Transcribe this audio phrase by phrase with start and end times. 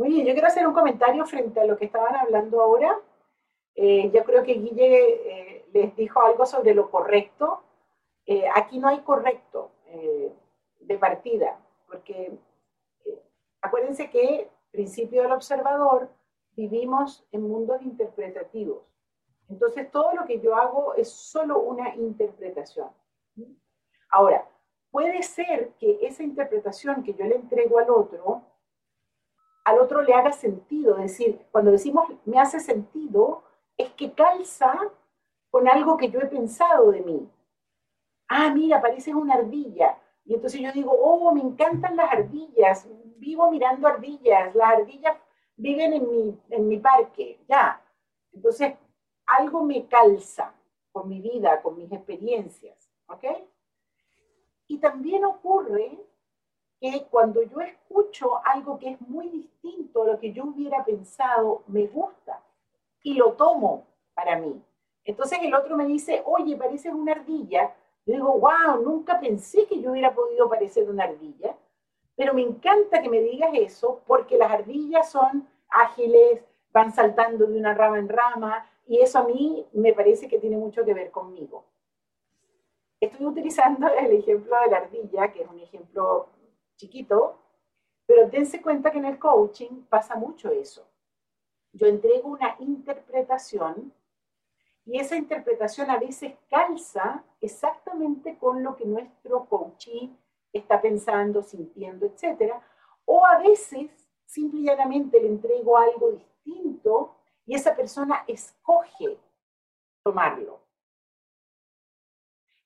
[0.00, 2.98] Muy bien, yo quiero hacer un comentario frente a lo que estaban hablando ahora.
[3.74, 7.62] Eh, yo creo que Guille eh, les dijo algo sobre lo correcto.
[8.24, 9.72] Eh, aquí no hay correcto
[10.80, 12.32] de partida, porque
[13.60, 16.08] acuérdense que, principio del observador,
[16.52, 18.78] vivimos en mundos interpretativos.
[19.50, 22.88] Entonces, todo lo que yo hago es solo una interpretación.
[24.10, 24.48] Ahora,
[24.90, 28.49] puede ser que esa interpretación que yo le entrego al otro
[29.70, 30.96] al otro le haga sentido.
[30.98, 33.42] Es decir, cuando decimos me hace sentido,
[33.76, 34.78] es que calza
[35.50, 37.28] con algo que yo he pensado de mí.
[38.28, 39.98] Ah, mira, parece una ardilla.
[40.24, 42.86] Y entonces yo digo, oh, me encantan las ardillas,
[43.16, 45.16] vivo mirando ardillas, las ardillas
[45.56, 47.82] viven en mi, en mi parque, ya.
[48.32, 48.74] Entonces,
[49.26, 50.54] algo me calza
[50.92, 53.24] con mi vida, con mis experiencias, ¿ok?
[54.68, 55.98] Y también ocurre
[56.80, 61.62] que cuando yo escucho algo que es muy distinto a lo que yo hubiera pensado,
[61.66, 62.42] me gusta
[63.02, 63.84] y lo tomo
[64.14, 64.62] para mí.
[65.04, 67.74] Entonces el otro me dice, oye, pareces una ardilla.
[68.06, 71.54] Yo digo, wow, nunca pensé que yo hubiera podido parecer una ardilla,
[72.16, 77.58] pero me encanta que me digas eso porque las ardillas son ágiles, van saltando de
[77.58, 81.10] una rama en rama y eso a mí me parece que tiene mucho que ver
[81.10, 81.64] conmigo.
[83.00, 86.28] Estoy utilizando el ejemplo de la ardilla, que es un ejemplo
[86.80, 87.38] chiquito,
[88.06, 90.88] pero dense cuenta que en el coaching pasa mucho eso.
[91.72, 93.92] Yo entrego una interpretación
[94.86, 100.10] y esa interpretación a veces calza exactamente con lo que nuestro coachee
[100.52, 102.54] está pensando, sintiendo, etc.
[103.04, 103.90] O a veces
[104.24, 107.14] simplemente le entrego algo distinto
[107.46, 109.18] y esa persona escoge
[110.02, 110.60] tomarlo.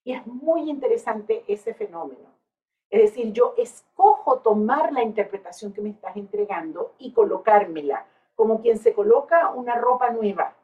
[0.05, 2.34] Y es muy interesante ese fenómeno.
[2.95, 8.79] Es decir, yo escojo tomar la interpretación que me estás entregando y colocármela, como quien
[8.79, 10.57] se coloca una ropa nueva.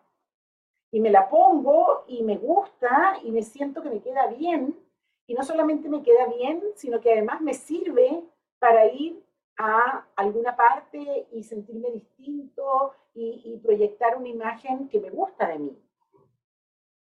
[0.92, 4.78] Y me la pongo y me gusta y me siento que me queda bien.
[5.27, 8.22] Y no solamente me queda bien, sino que además me sirve
[8.60, 9.21] para ir
[9.59, 15.59] a alguna parte y sentirme distinto y, y proyectar una imagen que me gusta de
[15.59, 15.77] mí.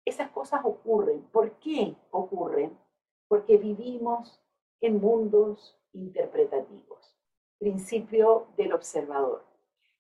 [0.05, 1.23] Esas cosas ocurren.
[1.33, 2.77] ¿Por qué ocurren?
[3.27, 4.44] Porque vivimos
[4.81, 7.17] en mundos interpretativos.
[7.59, 9.45] Principio del observador,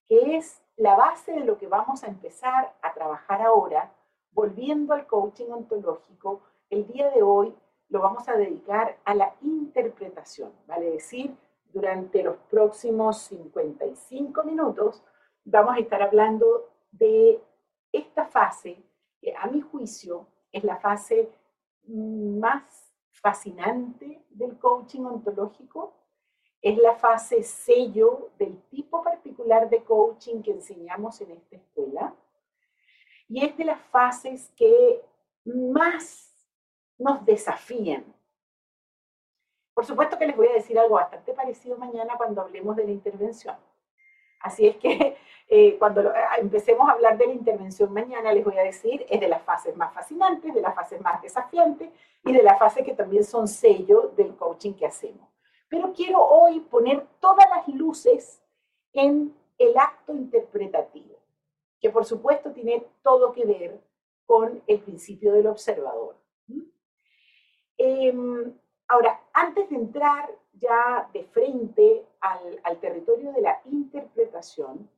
[0.06, 3.94] que es la base de lo que vamos a empezar a trabajar ahora,
[4.32, 6.42] volviendo al coaching ontológico.
[6.68, 7.54] El día de hoy
[7.88, 11.36] lo vamos a dedicar a la interpretación, vale decir,
[11.72, 15.02] durante los próximos 55 minutos
[15.44, 17.40] vamos a estar hablando de
[17.92, 18.82] esta fase,
[19.20, 21.30] que a mi juicio es la fase
[21.86, 22.83] más
[23.14, 25.94] fascinante del coaching ontológico.
[26.60, 32.14] Es la fase sello del tipo particular de coaching que enseñamos en esta escuela.
[33.28, 35.02] Y es de las fases que
[35.44, 36.32] más
[36.98, 38.04] nos desafían.
[39.74, 42.92] Por supuesto que les voy a decir algo bastante parecido mañana cuando hablemos de la
[42.92, 43.56] intervención.
[44.40, 45.16] Así es que
[45.46, 49.20] eh, cuando eh, empecemos a hablar de la intervención mañana, les voy a decir, es
[49.20, 51.90] de las fases más fascinantes, de las fases más desafiantes
[52.24, 55.28] y de las fases que también son sello del coaching que hacemos.
[55.68, 58.42] Pero quiero hoy poner todas las luces
[58.92, 61.16] en el acto interpretativo,
[61.80, 63.80] que por supuesto tiene todo que ver
[64.26, 66.16] con el principio del observador.
[67.76, 68.54] Em,
[68.88, 74.88] ahora, antes de entrar ya de frente al, territorio de la interpretación,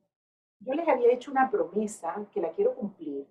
[0.59, 3.27] yo les había hecho una promesa que la quiero cumplir,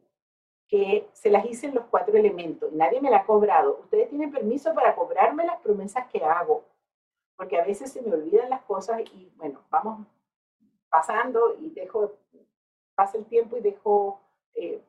[0.69, 2.72] que se las hice en los cuatro elementos.
[2.72, 3.78] Nadie me la ha cobrado.
[3.82, 6.64] Ustedes tienen permiso para cobrarme las promesas que hago,
[7.37, 10.06] porque a veces se me olvidan las cosas y bueno, vamos
[10.88, 12.12] pasando y dejo,
[12.94, 14.20] pasa el tiempo y dejo
[14.54, 14.82] eh,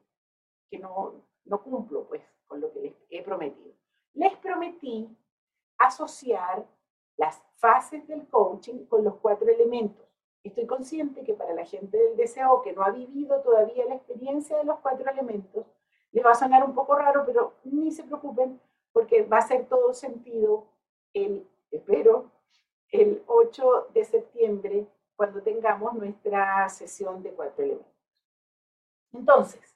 [0.69, 1.13] que no,
[1.45, 3.73] no cumplo pues con lo que les he prometido.
[4.13, 5.09] Les prometí
[5.77, 6.65] asociar
[7.17, 10.06] las fases del coaching con los cuatro elementos.
[10.47, 14.57] Estoy consciente que para la gente del deseo que no ha vivido todavía la experiencia
[14.57, 15.65] de los cuatro elementos,
[16.11, 18.59] les va a sonar un poco raro, pero ni se preocupen
[18.93, 20.65] porque va a ser todo sentido
[21.13, 22.31] el, espero,
[22.91, 24.87] el 8 de septiembre
[25.17, 27.91] cuando tengamos nuestra sesión de cuatro elementos.
[29.11, 29.75] Entonces,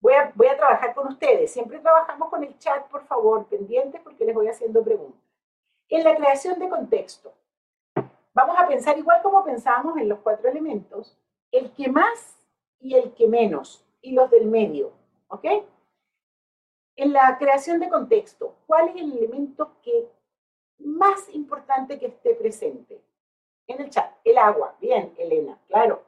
[0.00, 1.52] voy a, voy a trabajar con ustedes.
[1.52, 5.20] Siempre trabajamos con el chat, por favor, pendientes porque les voy haciendo preguntas.
[5.88, 7.32] En la creación de contexto,
[8.36, 11.18] vamos a pensar igual como pensábamos en los cuatro elementos,
[11.50, 12.38] el que más
[12.78, 14.92] y el que menos, y los del medio,
[15.28, 15.46] ¿ok?
[16.96, 20.08] En la creación de contexto, ¿cuál es el elemento que
[20.78, 23.02] más importante que esté presente?
[23.66, 24.12] en el chat.
[24.24, 24.76] El agua.
[24.80, 26.04] Bien, Elena, claro.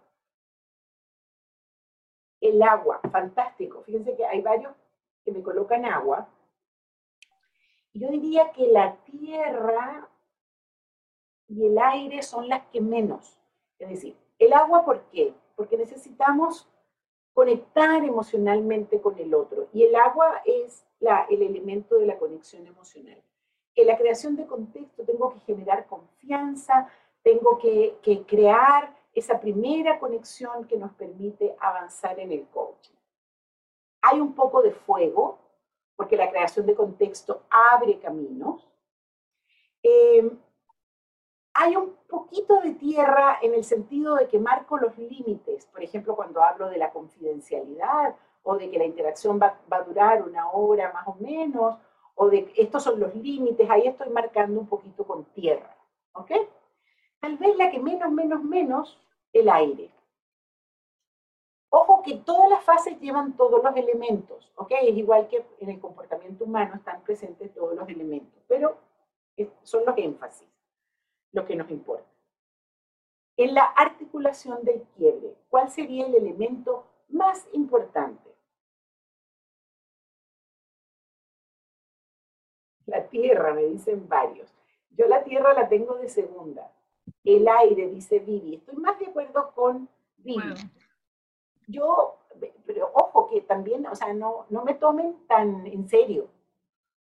[2.41, 3.83] El agua, fantástico.
[3.83, 4.73] Fíjense que hay varios
[5.25, 6.29] que me colocan agua.
[7.95, 10.09] Yo diría que la tierra
[11.49, 13.39] y el aire son las que menos.
[13.79, 15.35] Es decir, el agua, ¿por qué?
[15.57, 16.69] Porque necesitamos
[17.33, 19.69] conectar emocionalmente con el otro.
[19.73, 23.23] Y el agua es la, el elemento de la conexión emocional.
[23.75, 26.89] En la creación de contexto tengo que generar confianza,
[27.23, 32.95] tengo que, que crear esa primera conexión que nos permite avanzar en el coaching.
[34.03, 35.39] Hay un poco de fuego,
[35.97, 38.69] porque la creación de contexto abre caminos.
[39.83, 40.29] Eh,
[41.61, 46.15] hay un poquito de tierra en el sentido de que marco los límites, por ejemplo,
[46.15, 48.15] cuando hablo de la confidencialidad
[48.45, 51.77] o de que la interacción va, va, a durar una hora más o menos,
[52.15, 55.77] o de estos son los límites, ahí estoy marcando un poquito con tierra,
[56.13, 56.31] ¿ok?
[57.19, 59.01] Tal vez la que menos, menos, menos,
[59.33, 59.91] el aire.
[61.71, 64.75] Ojo que todas las fases llevan todos los elementos, ¿ok?
[64.83, 68.77] Es igual que en el comportamiento humano están presentes todos los elementos, pero
[69.65, 70.49] son los énfasis
[71.33, 72.09] lo que nos importa.
[73.37, 78.29] En la articulación del quiebre, ¿cuál sería el elemento más importante?
[82.87, 84.53] La tierra, me dicen varios.
[84.91, 86.73] Yo la tierra la tengo de segunda.
[87.23, 88.57] El aire, dice Vivi.
[88.57, 90.55] Estoy más de acuerdo con Vivi.
[91.67, 92.19] Yo,
[92.67, 96.29] pero ojo que también, o sea, no, no me tomen tan en serio.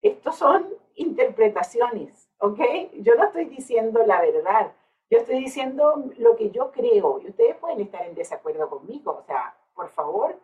[0.00, 2.60] Estos son interpretaciones, ¿ok?
[2.94, 4.72] Yo no estoy diciendo la verdad,
[5.10, 9.22] yo estoy diciendo lo que yo creo y ustedes pueden estar en desacuerdo conmigo, o
[9.22, 10.36] sea, por favor,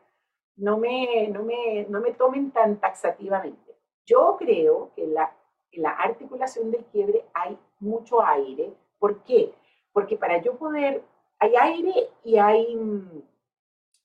[0.57, 3.77] no me, no me, no me tomen tan taxativamente.
[4.05, 5.35] Yo creo que la,
[5.73, 8.73] en la articulación del quiebre hay mucho aire.
[8.99, 9.55] ¿Por qué?
[9.93, 11.03] Porque para yo poder,
[11.39, 13.23] hay aire y hay mm,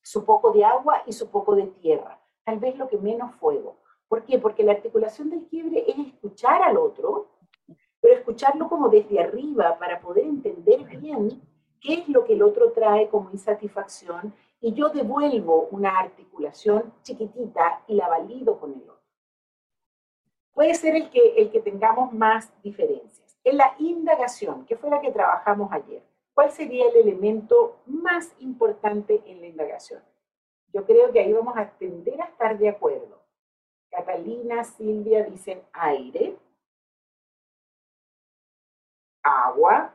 [0.02, 3.76] su poco de agua y su poco de tierra, tal vez lo que menos fuego.
[4.08, 4.38] ¿Por qué?
[4.38, 7.28] Porque la articulación del quiebre es escuchar al otro,
[8.00, 11.42] pero escucharlo como desde arriba para poder entender bien
[11.80, 17.82] qué es lo que el otro trae como insatisfacción y yo devuelvo una articulación chiquitita
[17.86, 18.96] y la valido con el otro.
[20.52, 23.36] Puede ser el que, el que tengamos más diferencias.
[23.44, 29.22] En la indagación, que fue la que trabajamos ayer, ¿cuál sería el elemento más importante
[29.26, 30.02] en la indagación?
[30.72, 33.25] Yo creo que ahí vamos a tender a estar de acuerdo.
[33.90, 36.38] Catalina, Silvia dicen aire,
[39.22, 39.92] agua,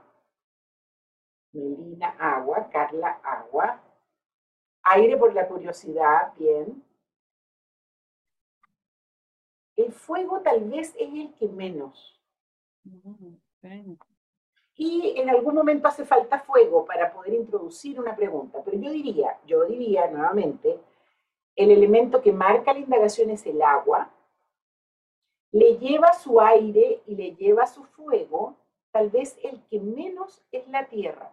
[1.53, 3.81] Melina, agua, Carla, agua,
[4.83, 6.83] aire por la curiosidad, bien.
[9.75, 12.19] El fuego tal vez es el que menos.
[14.75, 19.39] Y en algún momento hace falta fuego para poder introducir una pregunta, pero yo diría,
[19.45, 20.79] yo diría nuevamente,
[21.61, 24.09] el elemento que marca la indagación es el agua,
[25.51, 28.55] le lleva su aire y le lleva su fuego,
[28.91, 31.31] tal vez el que menos es la tierra.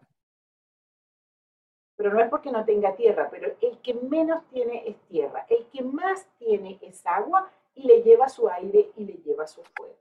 [1.96, 5.46] Pero no es porque no tenga tierra, pero el que menos tiene es tierra.
[5.48, 9.62] El que más tiene es agua y le lleva su aire y le lleva su
[9.76, 9.96] fuego.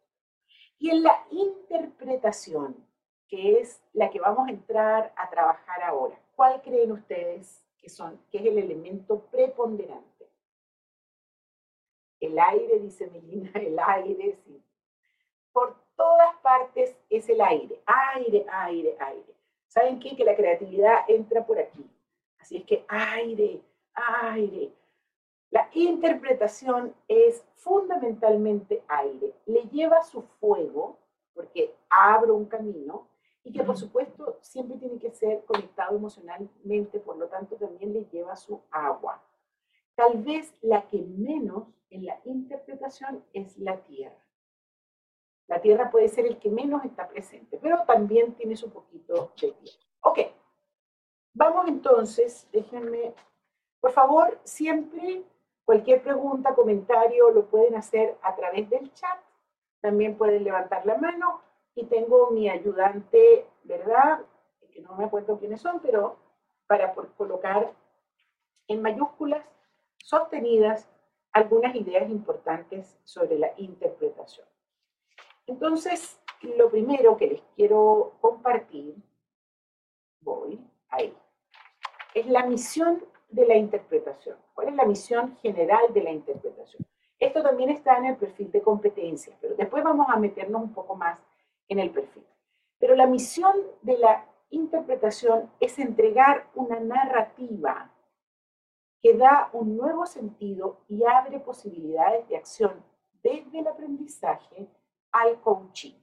[0.79, 2.75] Y en la interpretación,
[3.27, 8.19] que es la que vamos a entrar a trabajar ahora, ¿cuál creen ustedes que, son,
[8.31, 10.16] que es el elemento preponderante.
[12.27, 14.61] El aire, dice Melina, el aire, sí.
[15.51, 19.33] Por todas partes es el aire, aire, aire, aire.
[19.67, 20.15] ¿Saben qué?
[20.15, 21.89] Que la creatividad entra por aquí.
[22.39, 23.61] Así es que aire,
[23.93, 24.71] aire.
[25.49, 29.33] La interpretación es fundamentalmente aire.
[29.45, 30.97] Le lleva su fuego,
[31.33, 33.07] porque abro un camino,
[33.43, 38.03] y que por supuesto siempre tiene que ser conectado emocionalmente, por lo tanto también le
[38.11, 39.21] lleva su agua.
[39.97, 44.23] Tal vez la que menos en la interpretación es la tierra.
[45.47, 49.53] La tierra puede ser el que menos está presente, pero también tiene su poquito de
[49.53, 49.79] tierra.
[50.01, 50.19] Ok,
[51.33, 53.15] vamos entonces, déjenme,
[53.79, 55.23] por favor, siempre
[55.65, 59.19] cualquier pregunta, comentario, lo pueden hacer a través del chat.
[59.81, 61.41] También pueden levantar la mano
[61.73, 64.19] y tengo mi ayudante, ¿verdad?
[64.71, 66.17] Que no me acuerdo quiénes son, pero
[66.67, 67.73] para colocar
[68.67, 69.43] en mayúsculas
[70.07, 70.87] sostenidas
[71.33, 74.47] algunas ideas importantes sobre la interpretación.
[75.45, 78.95] Entonces, lo primero que les quiero compartir,
[80.21, 81.13] voy ahí,
[82.13, 84.37] es la misión de la interpretación.
[84.53, 86.85] ¿Cuál es la misión general de la interpretación?
[87.19, 90.95] Esto también está en el perfil de competencias, pero después vamos a meternos un poco
[90.95, 91.19] más
[91.67, 92.23] en el perfil.
[92.79, 97.91] Pero la misión de la interpretación es entregar una narrativa
[99.01, 102.83] que da un nuevo sentido y abre posibilidades de acción
[103.21, 104.67] desde el aprendizaje
[105.11, 105.95] al coaching.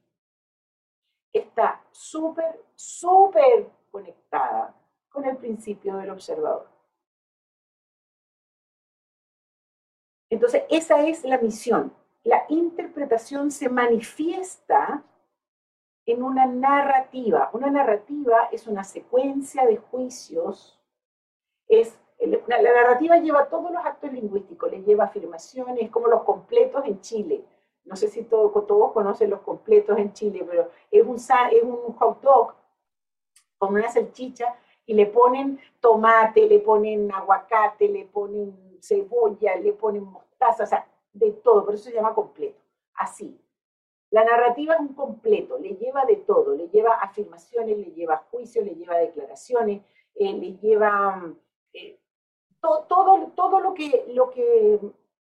[1.33, 4.73] Está súper, súper conectada
[5.09, 6.69] con el principio del observador.
[10.29, 11.93] Entonces, esa es la misión.
[12.23, 15.03] La interpretación se manifiesta
[16.05, 17.49] en una narrativa.
[17.53, 20.79] Una narrativa es una secuencia de juicios.
[21.67, 21.97] Es,
[22.27, 27.43] la narrativa lleva todos los actos lingüísticos, le lleva afirmaciones, como los completos en Chile.
[27.85, 28.51] No sé si todos
[28.91, 32.55] conocen los completos en Chile, pero es un, es un hot dog
[33.57, 34.55] con una salchicha
[34.85, 40.87] y le ponen tomate, le ponen aguacate, le ponen cebolla, le ponen mostaza, o sea,
[41.13, 42.59] de todo, por eso se llama completo.
[42.95, 43.39] Así.
[44.11, 48.63] La narrativa es un completo, le lleva de todo, le lleva afirmaciones, le lleva juicios,
[48.63, 49.81] le lleva declaraciones,
[50.15, 51.33] eh, le lleva
[51.73, 51.99] eh,
[52.87, 54.79] todo, todo lo, que, lo, que,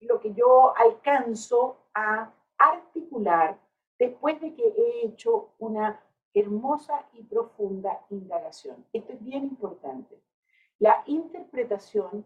[0.01, 3.58] lo que yo alcanzo a articular
[3.98, 6.01] después de que he hecho una
[6.34, 8.86] hermosa y profunda indagación.
[8.92, 10.20] Esto es bien importante.
[10.80, 12.25] La interpretación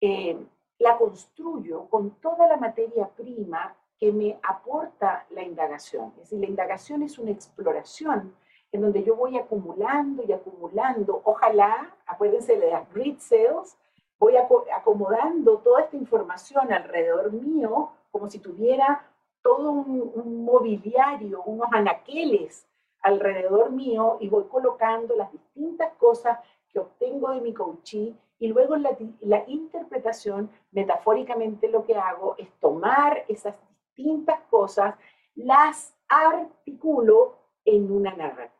[0.00, 0.38] eh,
[0.78, 6.12] la construyo con toda la materia prima que me aporta la indagación.
[6.16, 8.34] Es decir, la indagación es una exploración
[8.72, 11.22] en donde yo voy acumulando y acumulando.
[11.24, 13.76] Ojalá, acuérdense de las grid cells,
[14.18, 19.04] voy acomodando toda esta información alrededor mío como si tuviera
[19.42, 22.66] todo un, un mobiliario, unos anaqueles
[23.02, 26.38] alrededor mío y voy colocando las distintas cosas
[26.72, 32.50] que obtengo de mi coaching y luego la, la interpretación, metafóricamente lo que hago es
[32.60, 33.54] tomar esas
[33.96, 34.94] distintas cosas,
[35.34, 38.52] las articulo en una narrativa.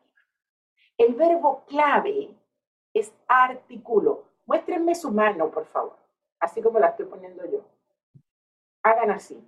[0.97, 2.35] El verbo clave
[2.93, 4.23] es articulo.
[4.45, 5.97] Muéstrenme su mano, por favor,
[6.39, 7.61] así como la estoy poniendo yo.
[8.83, 9.41] Hagan así.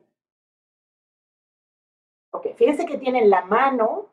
[2.32, 4.08] Ok, fíjense que tienen la mano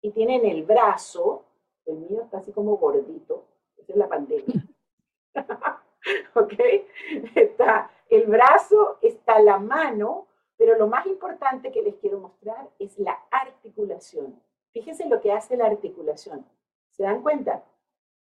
[0.00, 1.44] y tienen el brazo,
[1.86, 4.66] el mío está así como gordito, esa es la pandemia.
[6.34, 6.54] ¿Ok?
[7.34, 10.26] Está el brazo, está la mano,
[10.56, 14.40] pero lo más importante que les quiero mostrar es la articulación.
[14.72, 16.46] Fíjense lo que hace la articulación.
[16.90, 17.64] ¿Se dan cuenta?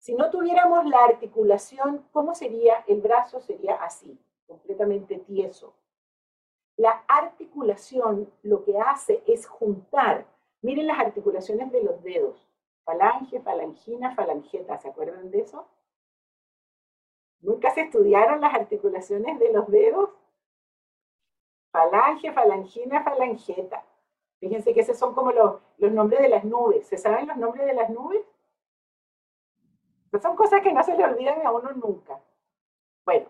[0.04, 2.84] Si no tuviéramos la articulación, ¿cómo sería?
[2.86, 5.72] El brazo sería así, completamente tieso.
[6.76, 10.26] La articulación lo que hace es juntar
[10.60, 12.48] Miren las articulaciones de los dedos.
[12.84, 14.78] Falange, falangina, falangeta.
[14.78, 15.66] ¿Se acuerdan de eso?
[17.40, 20.08] ¿Nunca se estudiaron las articulaciones de los dedos?
[21.70, 23.84] Falange, falangina, falangeta.
[24.40, 26.86] Fíjense que esos son como los, los nombres de las nubes.
[26.86, 28.24] ¿Se saben los nombres de las nubes?
[30.20, 32.20] Son cosas que no se le olvidan a uno nunca.
[33.04, 33.28] Bueno,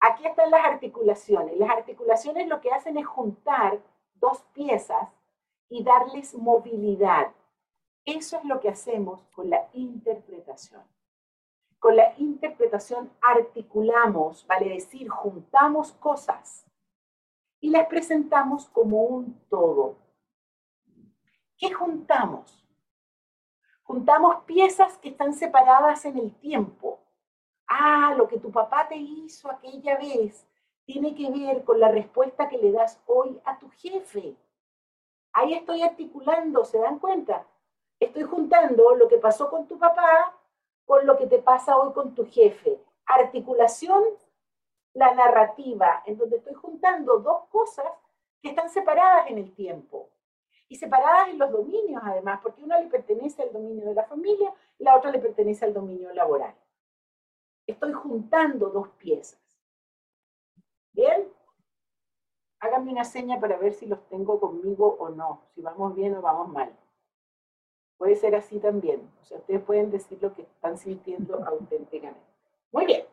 [0.00, 1.56] aquí están las articulaciones.
[1.58, 3.78] Las articulaciones lo que hacen es juntar
[4.14, 5.08] dos piezas
[5.68, 7.32] y darles movilidad.
[8.04, 10.82] Eso es lo que hacemos con la interpretación.
[11.78, 16.64] Con la interpretación articulamos, vale decir, juntamos cosas
[17.60, 19.96] y las presentamos como un todo.
[21.56, 22.61] ¿Qué juntamos?
[23.92, 26.98] Juntamos piezas que están separadas en el tiempo.
[27.66, 30.46] Ah, lo que tu papá te hizo aquella vez
[30.86, 34.34] tiene que ver con la respuesta que le das hoy a tu jefe.
[35.34, 37.46] Ahí estoy articulando, ¿se dan cuenta?
[38.00, 40.38] Estoy juntando lo que pasó con tu papá
[40.86, 42.82] con lo que te pasa hoy con tu jefe.
[43.04, 44.02] Articulación,
[44.94, 47.92] la narrativa, en donde estoy juntando dos cosas
[48.40, 50.08] que están separadas en el tiempo
[50.72, 54.52] y separadas en los dominios además, porque una le pertenece al dominio de la familia
[54.78, 56.54] y la otra le pertenece al dominio laboral.
[57.66, 59.40] Estoy juntando dos piezas.
[60.92, 61.28] ¿Bien?
[62.62, 66.22] háganme una seña para ver si los tengo conmigo o no, si vamos bien o
[66.22, 66.72] vamos mal.
[67.98, 69.10] Puede ser así también.
[69.20, 72.20] O sea, ustedes pueden decir lo que están sintiendo auténticamente.
[72.70, 73.04] Muy bien.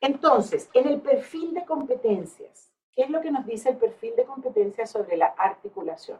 [0.00, 4.24] Entonces, en el perfil de competencias, ¿qué es lo que nos dice el perfil de
[4.24, 6.18] competencias sobre la articulación?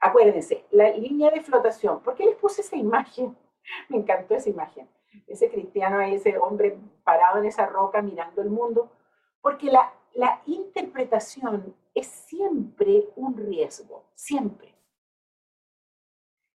[0.00, 2.02] Acuérdense, la línea de flotación.
[2.02, 3.36] ¿Por qué les puse esa imagen?
[3.88, 4.88] Me encantó esa imagen
[5.26, 8.90] ese cristiano, ese hombre parado en esa roca mirando el mundo,
[9.40, 14.74] porque la, la interpretación es siempre un riesgo, siempre.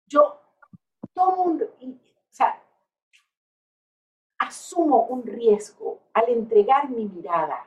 [0.07, 0.41] Yo
[1.13, 1.99] tomo un, o
[2.31, 2.63] sea,
[4.39, 7.67] asumo un riesgo al entregar mi mirada.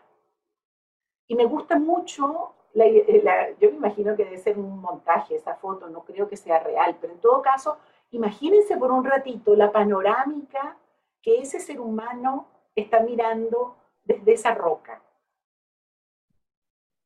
[1.29, 6.03] Y me gusta mucho yo me imagino que debe ser un montaje esa foto, no
[6.03, 7.77] creo que sea real, pero en todo caso,
[8.11, 10.77] imagínense por un ratito la panorámica
[11.21, 15.01] que ese ser humano está mirando desde esa roca.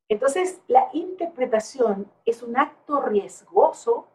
[0.10, 4.08] Entonces, la interpretación es un acto riesgoso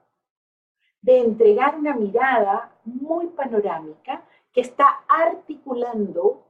[1.00, 4.22] de entregar una mirada muy panorámica
[4.52, 6.44] que está articulando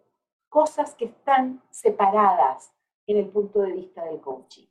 [0.49, 2.73] cosas que están separadas
[3.09, 4.67] en el punto de vista del coaching.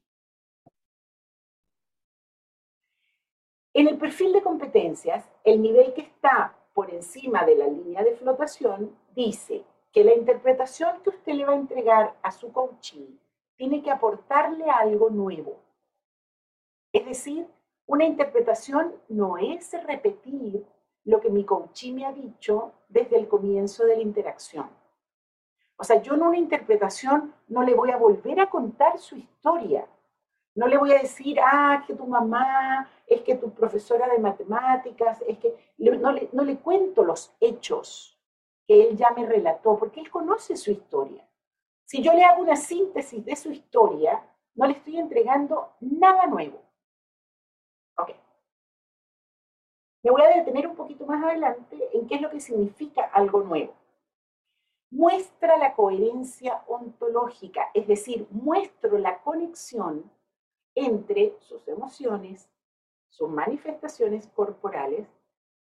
[3.74, 8.16] En el perfil de competencias, el nivel que está por encima de la línea de
[8.16, 13.18] flotación dice que la interpretación que usted le va a entregar a su coaching
[13.56, 15.58] tiene que aportarle algo nuevo.
[16.94, 17.48] Es decir,
[17.88, 20.64] una interpretación no es repetir
[21.06, 24.70] lo que mi coaching me ha dicho desde el comienzo de la interacción.
[25.78, 29.88] O sea, yo en una interpretación no le voy a volver a contar su historia.
[30.56, 35.24] No le voy a decir, ah, que tu mamá, es que tu profesora de matemáticas,
[35.28, 38.20] es que no le, no le cuento los hechos
[38.66, 41.24] que él ya me relató, porque él conoce su historia.
[41.86, 44.22] Si yo le hago una síntesis de su historia,
[44.56, 46.60] no le estoy entregando nada nuevo.
[47.98, 48.10] Ok.
[50.04, 53.44] Me voy a detener un poquito más adelante en qué es lo que significa algo
[53.44, 53.74] nuevo
[54.90, 60.10] muestra la coherencia ontológica, es decir, muestro la conexión
[60.76, 62.50] entre sus emociones,
[63.10, 65.08] sus manifestaciones corporales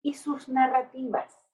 [0.02, 1.48] y sus narrativas.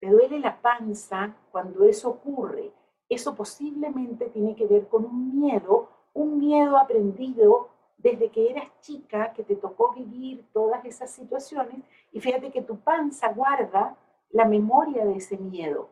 [0.00, 2.72] Te duele la panza cuando eso ocurre.
[3.08, 9.32] Eso posiblemente tiene que ver con un miedo, un miedo aprendido desde que eras chica,
[9.32, 11.82] que te tocó vivir todas esas situaciones.
[12.12, 13.96] Y fíjate que tu panza guarda
[14.30, 15.88] la memoria de ese miedo.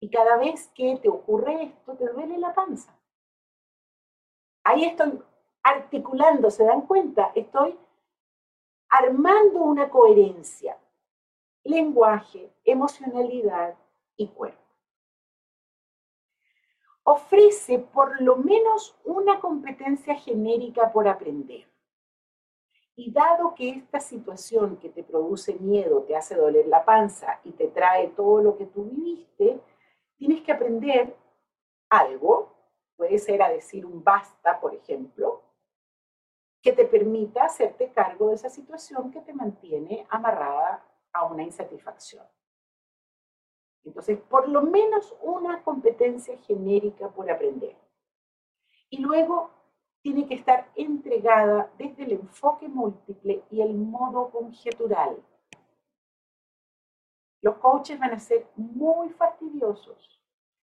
[0.00, 2.94] Y cada vez que te ocurre esto, te duele la panza.
[4.64, 5.22] Ahí estoy
[5.62, 7.32] articulando, ¿se dan cuenta?
[7.34, 7.78] Estoy
[8.88, 10.78] armando una coherencia.
[11.64, 13.76] Lenguaje, emocionalidad
[14.16, 14.62] y cuerpo.
[17.04, 21.66] Ofrece por lo menos una competencia genérica por aprender.
[22.96, 27.52] Y dado que esta situación que te produce miedo, te hace doler la panza y
[27.52, 29.60] te trae todo lo que tú viviste,
[30.16, 31.16] tienes que aprender
[31.88, 32.54] algo,
[32.96, 35.42] puede ser a decir un basta, por ejemplo,
[36.62, 42.26] que te permita hacerte cargo de esa situación que te mantiene amarrada a una insatisfacción.
[43.84, 47.76] Entonces, por lo menos una competencia genérica por aprender.
[48.88, 49.50] Y luego
[50.04, 55.16] tiene que estar entregada desde el enfoque múltiple y el modo conjetural.
[57.40, 60.20] Los coaches van a ser muy fastidiosos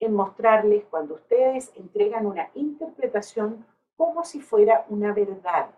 [0.00, 3.64] en mostrarles cuando ustedes entregan una interpretación
[3.96, 5.70] como si fuera una verdad.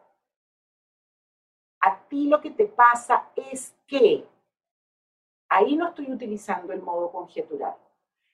[1.82, 4.26] A ti lo que te pasa es que
[5.50, 7.76] ahí no estoy utilizando el modo conjetural.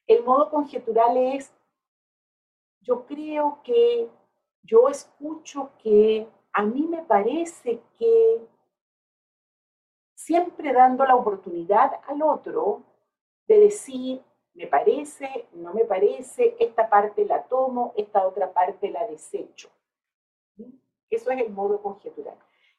[0.07, 1.53] El modo conjetural es,
[2.83, 4.09] yo creo que
[4.63, 8.47] yo escucho que a mí me parece que
[10.15, 12.83] siempre dando la oportunidad al otro
[13.47, 14.23] de decir,
[14.55, 19.71] me parece, no me parece, esta parte la tomo, esta otra parte la desecho.
[21.09, 22.37] Eso es el modo conjetural.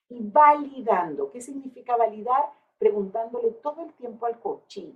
[0.09, 2.51] Y validando, ¿qué significa validar?
[2.77, 4.93] Preguntándole todo el tiempo al coaching,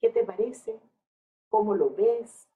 [0.00, 0.78] ¿qué te parece?
[1.48, 2.48] ¿Cómo lo ves?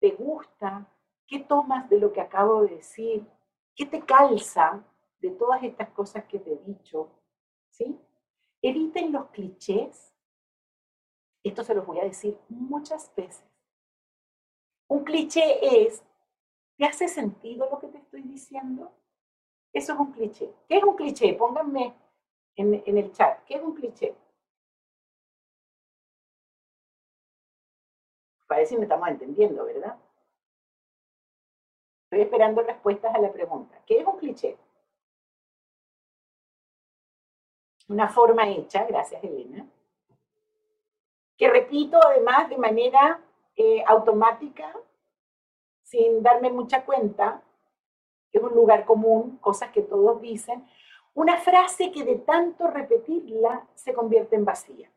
[0.00, 0.86] ¿Te gusta?
[1.32, 3.26] ¿Qué tomas de lo que acabo de decir?
[3.74, 4.84] ¿Qué te calza
[5.18, 7.08] de todas estas cosas que te he dicho?
[7.70, 7.98] ¿Sí?
[8.60, 10.12] Eviten los clichés.
[11.42, 13.50] Esto se los voy a decir muchas veces.
[14.88, 16.04] Un cliché es,
[16.76, 18.92] ¿te hace sentido lo que te estoy diciendo?
[19.72, 20.52] Eso es un cliché.
[20.68, 21.32] ¿Qué es un cliché?
[21.32, 21.94] Pónganme
[22.56, 23.42] en, en el chat.
[23.46, 24.14] ¿Qué es un cliché?
[28.46, 29.98] Parece que me estamos entendiendo, ¿verdad?
[32.12, 33.74] Estoy esperando respuestas a la pregunta.
[33.86, 34.58] ¿Qué es un cliché?
[37.88, 39.66] Una forma hecha, gracias Elena,
[41.38, 43.18] que repito además de manera
[43.56, 44.76] eh, automática,
[45.84, 47.40] sin darme mucha cuenta,
[48.30, 50.68] es un lugar común, cosas que todos dicen,
[51.14, 54.92] una frase que de tanto repetirla se convierte en vacía.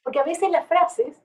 [0.00, 1.20] Porque a veces las frases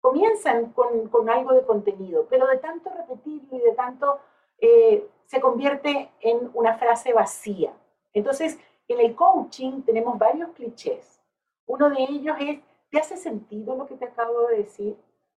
[0.00, 4.18] comienzan con, algo de contenido, pero de tanto repetirlo y de tanto
[4.58, 7.72] eh, se convierte en una frase vacía.
[8.12, 8.58] Entonces,
[8.88, 11.20] en el coaching tenemos varios clichés.
[11.66, 12.60] Uno de ellos es,
[12.90, 14.96] ¿te hace sentido lo que te acabo de decir?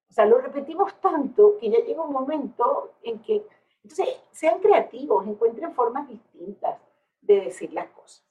[0.09, 3.45] O sea, lo repetimos tanto que ya llega un momento en que,
[3.83, 6.79] entonces, sean creativos, encuentren formas distintas
[7.21, 8.25] de decir las cosas.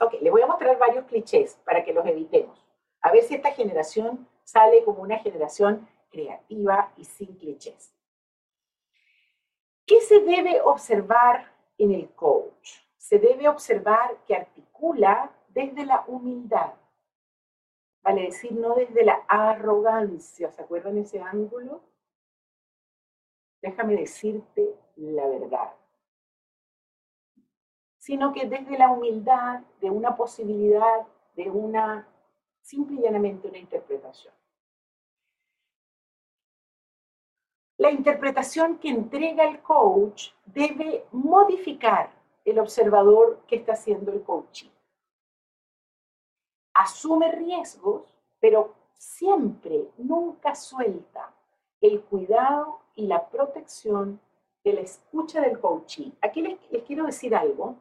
[0.00, 2.62] Ok, les voy a mostrar varios clichés para que los evitemos.
[3.00, 7.92] A ver si esta generación sale como una generación creativa y sin clichés.
[9.84, 12.80] ¿Qué se debe observar en el coach?
[12.96, 16.74] Se debe observar que articula desde la humildad,
[18.02, 20.50] vale decir, no desde la arrogancia.
[20.52, 21.82] ¿Se acuerdan ese ángulo?
[23.60, 25.72] Déjame decirte la verdad.
[27.98, 32.06] Sino que desde la humildad de una posibilidad, de una,
[32.66, 34.34] simple y llanamente una interpretación.
[37.78, 42.10] La interpretación que entrega el coach debe modificar
[42.44, 44.70] el observador que está haciendo el coaching.
[46.74, 51.32] Asume riesgos, pero siempre, nunca suelta
[51.80, 54.20] el cuidado y la protección
[54.64, 56.10] de la escucha del coaching.
[56.20, 57.76] Aquí les, les quiero decir algo.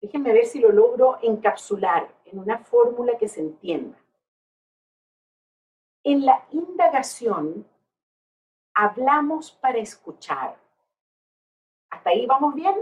[0.00, 3.98] Déjenme ver si lo logro encapsular en una fórmula que se entienda.
[6.04, 7.66] En la indagación
[8.74, 10.56] hablamos para escuchar.
[11.90, 12.76] ¿Hasta ahí vamos bien?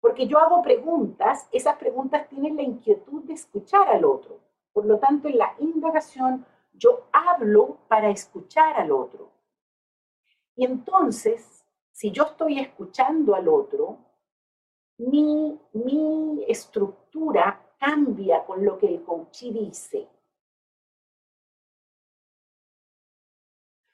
[0.00, 4.40] Porque yo hago preguntas, esas preguntas tienen la inquietud de escuchar al otro.
[4.72, 9.30] Por lo tanto, en la indagación yo hablo para escuchar al otro.
[10.56, 13.98] Y entonces, si yo estoy escuchando al otro,
[15.02, 20.08] mi, mi estructura cambia con lo que el coach dice.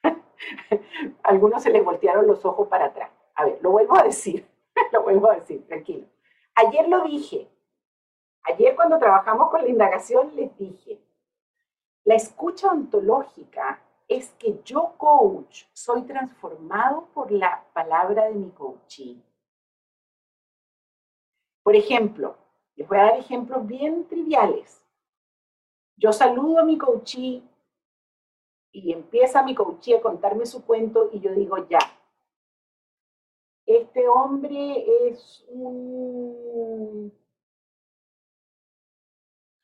[1.23, 3.11] algunos se les voltearon los ojos para atrás.
[3.35, 4.47] A ver, lo vuelvo a decir,
[4.93, 6.07] lo vuelvo a decir, tranquilo.
[6.55, 7.49] Ayer lo dije,
[8.43, 11.01] ayer cuando trabajamos con la indagación les dije,
[12.05, 19.23] la escucha ontológica es que yo coach soy transformado por la palabra de mi coachee.
[21.69, 22.35] Por ejemplo,
[22.77, 24.83] les voy a dar ejemplos bien triviales.
[25.99, 27.43] Yo saludo a mi coachee
[28.73, 31.81] y empieza mi coachí a contarme su cuento y yo digo, ya,
[33.67, 37.13] este hombre es un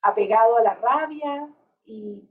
[0.02, 1.48] apegado a la rabia
[1.86, 2.28] y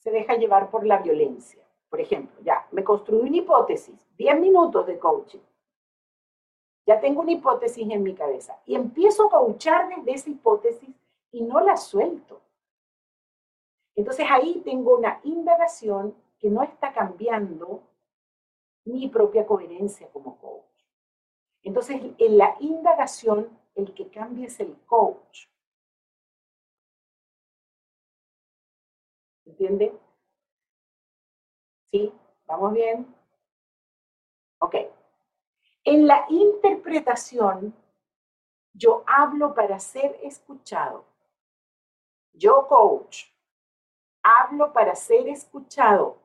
[0.00, 1.66] se deja llevar por la violencia.
[1.88, 5.40] Por ejemplo, ya, me construí una hipótesis, 10 minutos de coaching.
[6.86, 10.90] Ya tengo una hipótesis en mi cabeza y empiezo a coachar desde esa hipótesis
[11.30, 12.40] y no la suelto.
[13.94, 17.82] Entonces ahí tengo una indagación que no está cambiando
[18.84, 20.62] mi propia coherencia como coach.
[21.62, 25.46] Entonces, en la indagación, el que cambia es el coach.
[29.46, 29.92] ¿Entiende?
[31.92, 32.12] ¿Sí?
[32.46, 33.06] ¿Vamos bien?
[34.60, 34.76] Ok.
[35.84, 37.74] En la interpretación,
[38.72, 41.04] yo hablo para ser escuchado.
[42.32, 43.24] Yo, coach,
[44.22, 46.18] hablo para ser escuchado.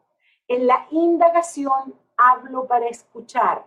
[0.47, 3.65] En la indagación hablo para escuchar.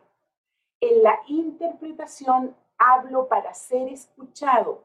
[0.80, 4.84] En la interpretación hablo para ser escuchado.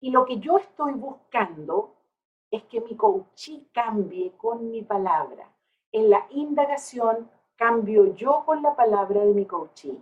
[0.00, 1.96] Y lo que yo estoy buscando
[2.50, 5.50] es que mi coachí cambie con mi palabra.
[5.92, 10.00] En la indagación cambio yo con la palabra de mi coachí.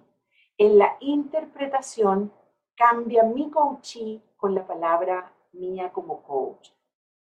[0.59, 2.31] En la interpretación
[2.77, 6.71] cambia mi coachí con la palabra mía como coach.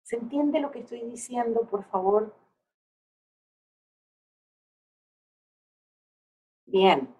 [0.02, 2.34] ¿Se entiende lo que estoy diciendo, por favor?
[6.64, 7.14] Bien.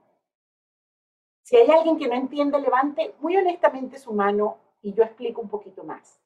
[1.42, 5.50] Si hay alguien que no entiende, levante muy honestamente su mano y yo explico un
[5.50, 6.18] poquito más.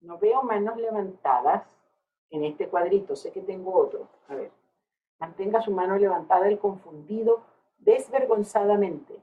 [0.00, 1.64] No veo manos levantadas
[2.30, 4.08] en este cuadrito, sé que tengo otro.
[4.28, 4.50] A ver,
[5.18, 7.42] mantenga su mano levantada el confundido
[7.78, 9.22] desvergonzadamente.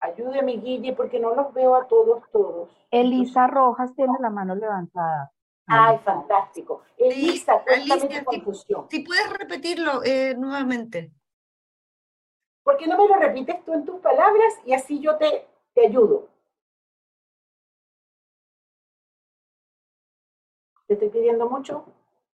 [0.00, 2.70] Ayúdeme, Guille, porque no los veo a todos, todos.
[2.90, 5.30] Elisa Rojas tiene la mano levantada.
[5.66, 6.82] Ay, fantástico.
[6.96, 8.86] Elisa, cuéntame tu confusión.
[8.90, 11.12] Si, puedes repetirlo eh, nuevamente.
[12.64, 15.86] ¿Por qué no me lo repites tú en tus palabras y así yo te, te
[15.86, 16.28] ayudo?
[20.86, 21.84] ¿Te estoy pidiendo mucho?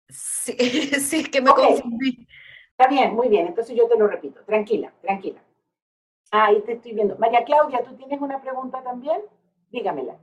[0.09, 0.53] Sí,
[1.01, 2.27] sí es que me confundí.
[2.71, 3.47] Está bien, muy bien.
[3.47, 4.43] Entonces yo te lo repito.
[4.45, 5.43] Tranquila, tranquila.
[6.31, 7.17] Ahí te estoy viendo.
[7.19, 9.21] María Claudia, ¿tú tienes una pregunta también?
[9.71, 10.19] Dígamela.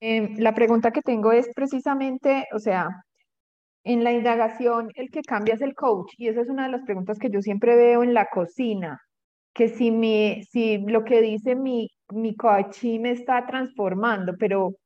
[0.00, 2.88] Em, la pregunta que tengo es precisamente, o sea,
[3.84, 6.82] en la indagación, el que cambia es el coach, y esa es una de las
[6.82, 9.00] preguntas que yo siempre veo en la cocina.
[9.54, 14.76] que si, mi, si lo que dice mi, mi coachí me está transformando, pero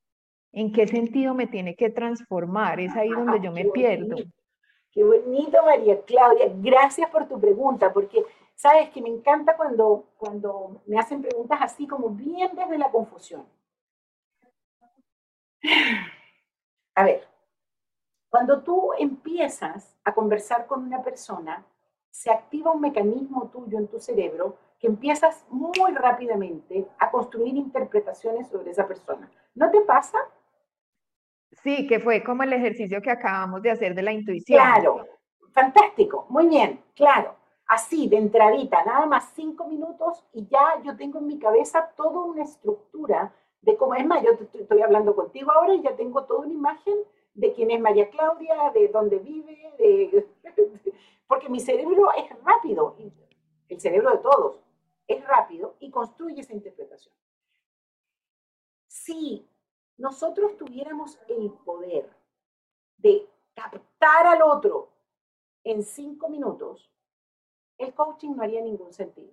[0.52, 2.80] ¿en qué sentido me tiene que transformar?
[2.80, 4.16] Es ahí donde yo me pierdo.
[4.90, 6.50] Qué bonito, María Claudia.
[6.56, 11.87] Gracias por tu pregunta, porque sabes que me encanta cuando, cuando me hacen preguntas así
[11.87, 13.46] como bien desde la confusión.
[16.94, 17.28] A ver,
[18.28, 21.64] cuando tú empiezas a conversar con una persona,
[22.11, 28.48] se activa un mecanismo tuyo en tu cerebro que empiezas muy rápidamente a construir interpretaciones
[28.48, 29.30] sobre esa persona.
[29.54, 30.18] ¿No te pasa?
[31.50, 34.58] Sí, que fue como el ejercicio que acabamos de hacer de la intuición.
[34.58, 35.06] Claro,
[35.52, 37.37] fantástico, muy bien, claro.
[37.66, 42.24] Así, de entradita, nada más cinco minutos y ya yo tengo en mi cabeza toda
[42.24, 46.40] una estructura de cómo es más, yo estoy hablando contigo ahora y ya tengo toda
[46.40, 46.94] una imagen
[47.34, 50.26] de quién es María Claudia, de dónde vive, de,
[51.26, 52.96] porque mi cerebro es rápido,
[53.68, 54.61] el cerebro de todos
[55.06, 57.14] es rápido y construye esa interpretación.
[58.87, 59.46] Si
[59.98, 62.08] nosotros tuviéramos el poder
[62.96, 64.88] de captar al otro
[65.64, 66.90] en cinco minutos,
[67.76, 69.30] el coaching no haría ningún sentido.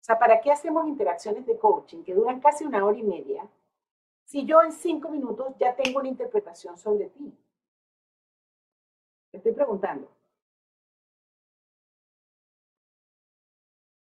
[0.00, 3.46] O sea, ¿para qué hacemos interacciones de coaching que duran casi una hora y media
[4.24, 7.32] si yo en cinco minutos ya tengo una interpretación sobre ti?
[9.30, 10.10] Te estoy preguntando.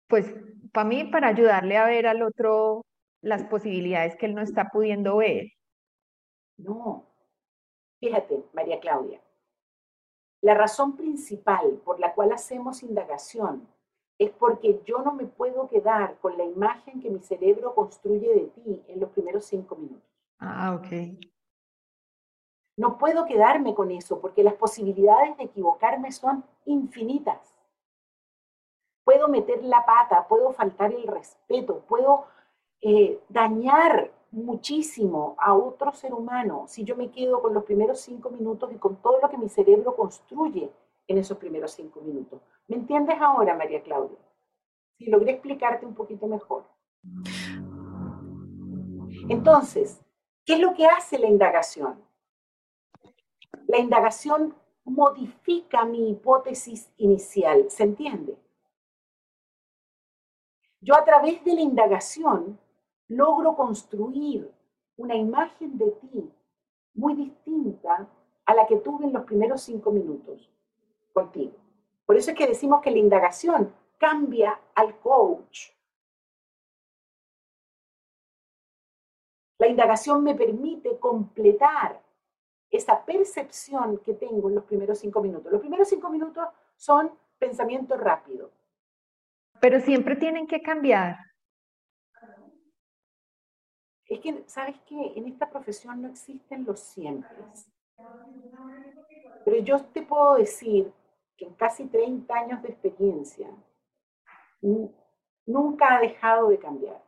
[0.07, 0.27] Pues
[0.73, 2.83] para mí, para ayudarle a ver al otro
[3.25, 5.47] las posibilidades que él no está pudiendo ver.
[6.57, 7.07] No.
[8.01, 9.21] Fíjate, María Claudia,
[10.43, 13.67] la razón principal por la cual hacemos indagación
[14.19, 18.47] es porque yo no me puedo quedar con la imagen que mi cerebro construye de
[18.49, 20.09] ti en los primeros cinco minutos.
[20.39, 21.19] Ah, ok.
[22.77, 27.55] No puedo quedarme con eso porque las posibilidades de equivocarme son infinitas.
[29.05, 32.27] Puedo meter la pata, puedo faltar el respeto, puedo
[32.87, 38.29] eh, dañar muchísimo a otro ser humano si yo me quedo con los primeros cinco
[38.29, 40.71] minutos y con todo lo que mi cerebro construye
[41.07, 42.43] en esos primeros cinco minutos.
[42.69, 44.19] ¿Me entiendes ahora, María Claudia?
[44.99, 46.65] Si logré explicarte un poquito mejor.
[49.31, 50.03] Entonces,
[50.45, 52.05] ¿qué es lo que hace la indagación?
[53.67, 58.37] La indagación modifica mi hipótesis inicial, ¿se entiende?
[60.83, 62.59] Yo a través de la indagación
[63.09, 64.51] logro construir
[64.97, 66.31] una imagen de ti
[66.95, 68.09] muy distinta
[68.45, 70.51] a la que tuve en los primeros cinco minutos
[71.13, 71.55] contigo.
[72.07, 75.71] Por eso es que decimos que la indagación cambia al coach.
[79.59, 82.03] La indagación me permite completar
[82.71, 85.51] esa percepción que tengo en los primeros cinco minutos.
[85.51, 88.51] Los primeros cinco minutos son pensamiento rápido.
[89.61, 91.34] Pero siempre tienen que cambiar.
[94.15, 95.13] Es que, ¿sabes qué?
[95.17, 97.37] En esta profesión no existen los siempre.
[99.45, 100.93] Pero yo te puedo decir
[101.37, 103.51] que en casi 30 años de experiencia,
[105.47, 107.03] nunca ha dejado de cambiar.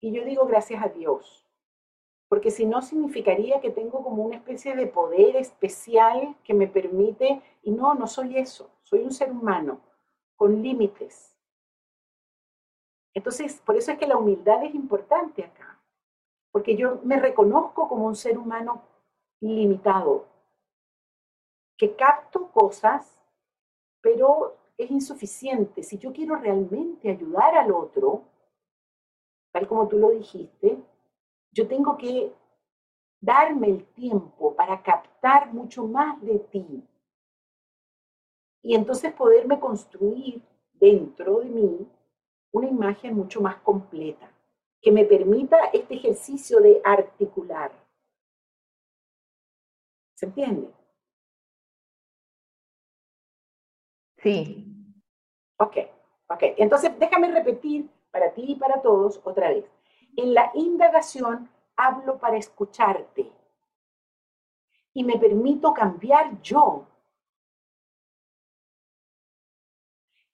[0.00, 1.46] Y yo digo gracias a Dios,
[2.30, 7.42] porque si no significaría que tengo como una especie de poder especial que me permite,
[7.62, 9.78] y no, no soy eso, soy un ser humano
[10.36, 11.36] con límites,
[13.14, 15.80] entonces, por eso es que la humildad es importante acá,
[16.52, 18.82] porque yo me reconozco como un ser humano
[19.40, 20.26] limitado,
[21.76, 23.24] que capto cosas,
[24.00, 25.82] pero es insuficiente.
[25.82, 28.24] Si yo quiero realmente ayudar al otro,
[29.52, 30.78] tal como tú lo dijiste,
[31.52, 32.32] yo tengo que
[33.20, 36.82] darme el tiempo para captar mucho más de ti
[38.62, 40.42] y entonces poderme construir
[40.74, 41.88] dentro de mí
[42.52, 44.30] una imagen mucho más completa,
[44.80, 47.70] que me permita este ejercicio de articular.
[50.14, 50.70] ¿Se entiende?
[54.18, 54.66] Sí.
[55.58, 55.76] Ok,
[56.28, 56.42] ok.
[56.58, 59.64] Entonces, déjame repetir para ti y para todos otra vez.
[60.16, 63.30] En la indagación hablo para escucharte
[64.92, 66.86] y me permito cambiar yo.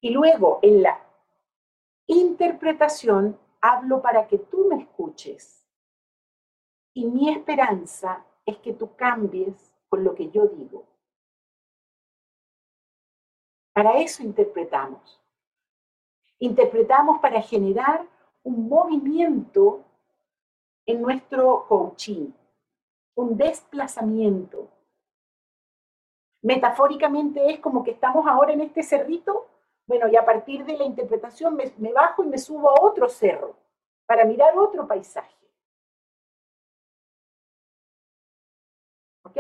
[0.00, 1.05] Y luego, en la
[2.06, 5.66] interpretación hablo para que tú me escuches.
[6.94, 10.86] Y mi esperanza es que tú cambies con lo que yo digo.
[13.72, 15.20] Para eso interpretamos.
[16.38, 18.06] Interpretamos para generar
[18.42, 19.84] un movimiento
[20.86, 22.30] en nuestro coaching,
[23.16, 24.68] un desplazamiento.
[26.42, 29.48] Metafóricamente es como que estamos ahora en este cerrito
[29.86, 33.56] Bueno, y a partir de la interpretación me, bajo y me subo a otro cerro
[34.06, 35.34] para mirar otro paisaje.
[39.22, 39.38] ¿Ok?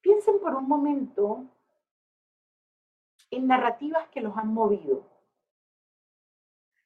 [0.00, 1.44] Piensen por un momento
[3.30, 5.02] en narrativas que los han movido.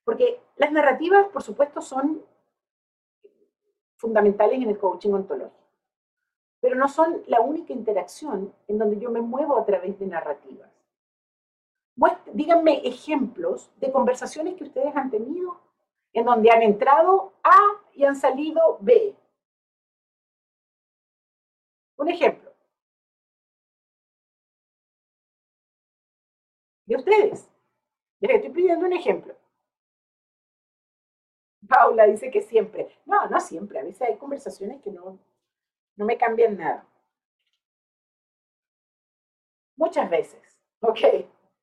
[0.03, 2.23] Porque las narrativas, por supuesto, son
[3.99, 5.67] fundamentales en el coaching ontológico,
[6.61, 10.71] pero no son la única interacción en donde yo me muevo a través de narrativas.
[12.33, 15.59] Díganme ejemplos de conversaciones que ustedes han tenido
[16.13, 17.57] en donde han entrado A
[17.93, 19.15] y han salido B.
[21.97, 22.49] Un ejemplo.
[26.85, 27.49] De ustedes.
[28.21, 29.35] Les estoy pidiendo un ejemplo.
[31.69, 32.89] Paula dice que siempre.
[33.05, 33.79] No, no siempre.
[33.79, 35.19] A veces hay conversaciones que no,
[35.95, 36.85] no me cambian nada.
[39.77, 40.41] Muchas veces.
[40.81, 40.99] Ok,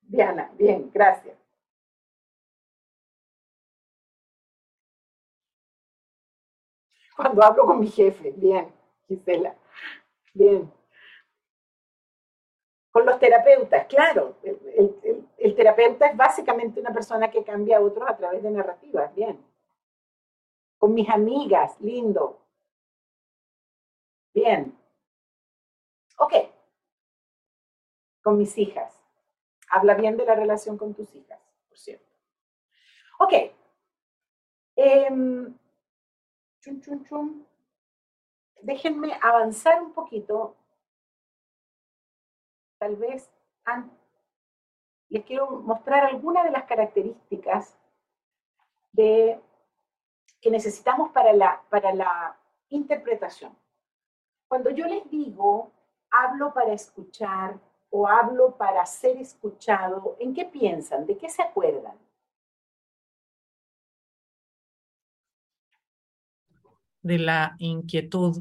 [0.03, 1.37] Diana, bien, gracias.
[7.17, 8.73] Cuando hablo con mi jefe, bien,
[9.09, 9.57] Gisela,
[10.35, 10.71] bien.
[12.93, 18.09] Con los terapeutas, claro, el, el terapeuta es básicamente una persona que cambia a otros
[18.09, 19.46] a través de narrativas, bien
[20.87, 22.39] con mis amigas, lindo.
[24.33, 24.73] Bien.
[26.17, 26.33] Ok.
[28.23, 28.95] Con mis hijas.
[29.69, 32.07] Habla bien de la relación con tus hijas, por cierto.
[33.19, 33.33] Ok.
[34.77, 35.59] Em,
[36.61, 37.45] chum, chum, chum.
[38.63, 40.55] Déjenme avanzar un poquito.
[42.79, 43.29] Tal vez
[45.09, 47.77] les quiero mostrar algunas de las características
[48.93, 49.41] de
[50.47, 53.53] que necesitamos para la, para la interpretación.
[54.47, 55.73] Cuando yo les digo,
[56.09, 57.59] hablo para escuchar
[57.91, 61.05] o hablo para ser escuchado, ¿en qué piensan?
[61.05, 61.99] ¿De qué se acuerdan?
[67.03, 68.41] De la inquietud.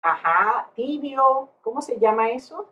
[0.00, 2.66] Ajá, tibio, ¿cómo se llama eso?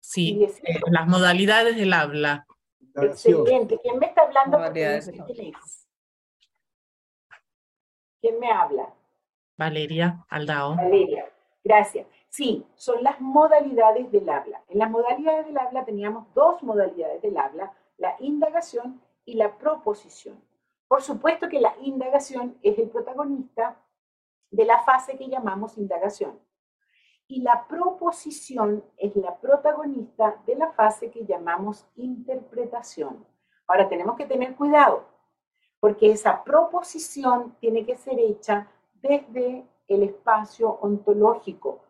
[0.00, 2.48] Sí, eh, las modalidades del habla.
[2.94, 3.78] Excelente.
[3.82, 4.58] ¿Quién me está hablando?
[8.20, 8.92] ¿Quién me habla?
[9.56, 10.76] Valeria Aldao.
[10.76, 11.30] Valeria,
[11.64, 12.06] gracias.
[12.28, 14.62] Sí, son las modalidades del habla.
[14.68, 20.40] En las modalidades del habla teníamos dos modalidades del habla, la indagación y la proposición.
[20.88, 23.76] Por supuesto que la indagación es el protagonista
[24.50, 26.38] de la fase que llamamos indagación
[27.30, 33.24] y la proposición es la protagonista de la fase que llamamos interpretación.
[33.68, 35.04] Ahora tenemos que tener cuidado,
[35.78, 41.84] porque esa proposición tiene que ser hecha desde el espacio ontológico,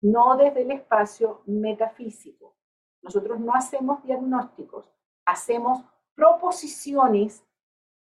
[0.00, 2.54] no desde el espacio metafísico.
[3.02, 4.88] Nosotros no hacemos diagnósticos,
[5.24, 7.44] hacemos proposiciones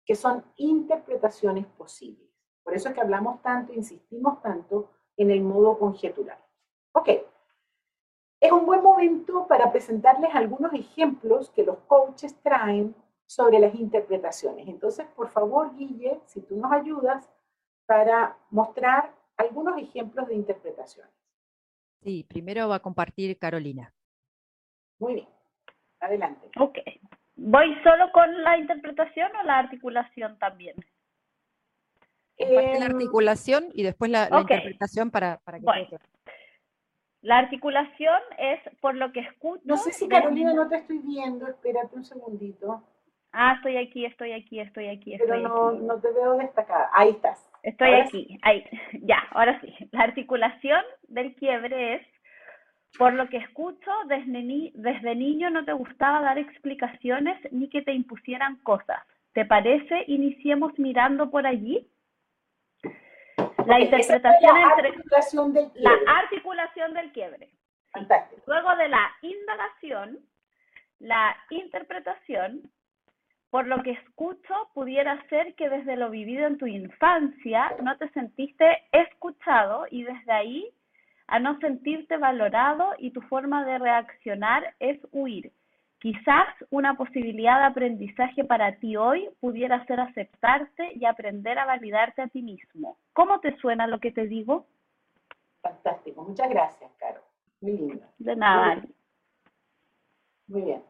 [0.05, 2.29] que son interpretaciones posibles.
[2.65, 6.43] Por eso es que hablamos tanto, insistimos tanto en el modo conjetural.
[6.93, 7.09] Ok,
[8.43, 14.69] es un buen momento para presentarles algunos ejemplos que los coaches traen sobre las interpretaciones.
[14.69, 17.31] Entonces, por favor, Guille, si tú nos ayudas
[17.87, 21.13] para mostrar algunos ejemplos de interpretaciones.
[22.03, 23.95] Sí, primero va a compartir Carolina.
[24.99, 25.29] Muy bien,
[26.01, 26.51] adelante.
[26.59, 26.79] Ok,
[27.37, 30.75] ¿voy solo con la interpretación o la articulación también?
[32.37, 35.87] Comparte la em, articulación y después la, interpretación para, para que bueno.
[37.23, 39.63] La articulación es por lo que escucho.
[39.65, 42.83] No sé si Carolina no te estoy viendo, espérate un segundito.
[43.33, 45.17] Ah, estoy aquí, estoy aquí, estoy aquí.
[45.19, 46.91] Pero no, no te veo destacada.
[46.93, 47.49] Ahí estás.
[47.63, 48.65] Estoy aquí, ahí.
[49.03, 49.73] Ya, ahora sí.
[49.93, 52.03] La articulación del quiebre es,
[52.99, 57.93] por lo que escucho, desde, desde niño no te gustaba dar explicaciones ni que te
[57.93, 59.01] impusieran cosas.
[59.33, 61.89] ¿Te parece iniciemos mirando por allí?
[63.67, 67.51] La interpretación la entre articulación del la articulación del quiebre.
[68.47, 70.19] Luego de la indagación,
[70.99, 72.71] la interpretación,
[73.51, 78.09] por lo que escucho, pudiera ser que desde lo vivido en tu infancia no te
[78.11, 80.75] sentiste escuchado y desde ahí
[81.27, 85.53] a no sentirte valorado y tu forma de reaccionar es huir.
[86.03, 92.23] Quizás una posibilidad de aprendizaje para ti hoy pudiera ser aceptarte y aprender a validarte
[92.23, 92.99] a ti mismo.
[93.13, 94.67] ¿Cómo te suena lo que te digo?
[95.61, 97.21] Fantástico, muchas gracias, Caro.
[97.61, 98.05] Muy lindo.
[98.19, 98.83] De nada.
[100.49, 100.83] Muy bien.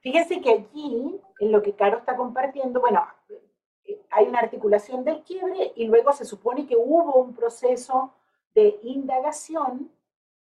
[0.00, 3.06] Fíjense que aquí, en lo que Caro está compartiendo, bueno,
[4.10, 8.12] hay una articulación del quiebre y luego se supone que hubo un proceso
[8.54, 9.90] de indagación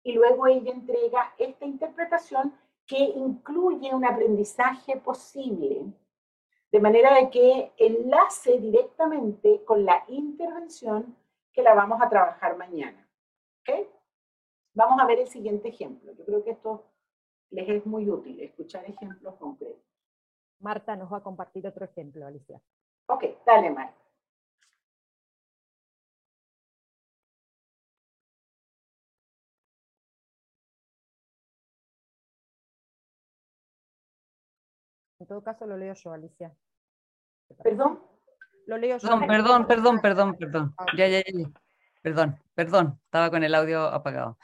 [0.04, 2.54] y luego ella entrega esta interpretación
[2.88, 5.86] que incluye un aprendizaje posible,
[6.72, 11.16] de manera de que enlace directamente con la intervención
[11.54, 13.06] que la vamos a trabajar mañana.
[14.76, 16.12] Vamos a ver el siguiente ejemplo.
[16.12, 16.84] Yo creo que esto
[17.50, 19.82] les es muy útil, escuchar ejemplos concretos.
[20.60, 22.62] Marta nos va a compartir otro ejemplo, Alicia.
[23.08, 24.05] Ok, dale, Marta.
[35.26, 36.54] En todo caso lo leo yo, Alicia.
[37.64, 38.00] ¿Perdón?
[38.68, 39.10] Lo leo yo.
[39.10, 40.76] Perdón, perdón, perdón, perdón, perdón.
[40.96, 41.50] Ya, ya, ya.
[42.04, 44.38] Perdón, perdón, estaba con el audio apagado.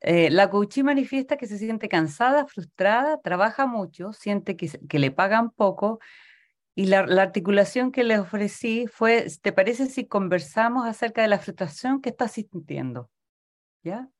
[0.00, 5.12] Eh, la coachí manifiesta que se siente cansada, frustrada, trabaja mucho, siente que, que le
[5.12, 5.98] pagan poco
[6.74, 11.38] y la, la, articulación que le ofrecí fue, ¿te parece si conversamos acerca de la
[11.38, 13.08] frustración que estás sintiendo?
[13.82, 14.10] ¿Ya?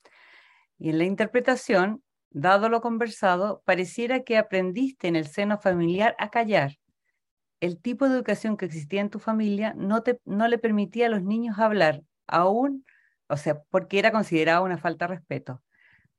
[0.78, 2.02] Y en la interpretación,
[2.32, 6.78] dado lo conversado, pareciera que aprendiste en el seno familiar a callar.
[7.60, 11.10] El tipo de educación que existía en tu familia no, te, no le permitía a
[11.10, 12.84] los niños hablar, aún,
[13.28, 15.62] o sea, porque era considerado una falta de respeto.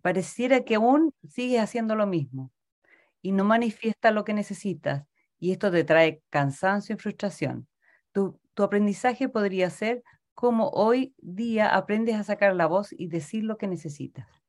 [0.02, 2.52] Pareciera que aún sigues haciendo lo mismo
[3.22, 5.06] y no manifiesta lo que necesitas
[5.40, 7.68] y esto te trae cansancio y frustración.
[8.14, 10.04] Tu, tu aprendizaje podría ser
[10.34, 14.43] cómo hoy día aprendes a sacar la voz y decir lo que necesitas.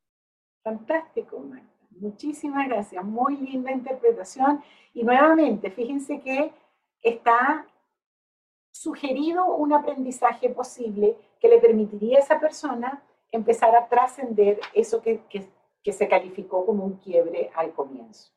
[0.65, 1.67] Fantástico, Marta.
[1.91, 3.05] Muchísimas gracias.
[3.05, 4.63] Muy linda interpretación.
[4.95, 6.51] Y nuevamente, fíjense que
[7.03, 7.67] está
[8.71, 15.21] sugerido un aprendizaje posible que le permitiría a esa persona empezar a trascender eso que,
[15.29, 15.47] que,
[15.83, 18.33] que se calificó como un quiebre al comienzo.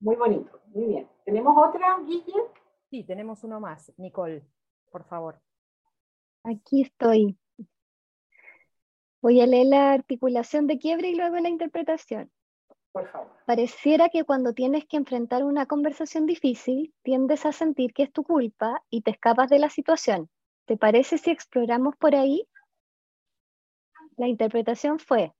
[0.00, 1.08] Muy bonito, muy bien.
[1.24, 2.34] ¿Tenemos otra, Guille?
[2.90, 3.92] Sí, tenemos uno más.
[3.96, 4.44] Nicole,
[4.90, 5.40] por favor.
[6.42, 7.39] Aquí estoy.
[9.22, 12.30] Voy a leer la articulación de quiebre y luego la interpretación.
[12.92, 13.30] Por favor.
[13.46, 18.24] Pareciera que cuando tienes que enfrentar una conversación difícil, tiendes a sentir que es tu
[18.24, 20.28] culpa y te escapas de la situación.
[20.64, 22.46] ¿Te parece si exploramos por ahí?
[24.16, 25.32] La interpretación fue,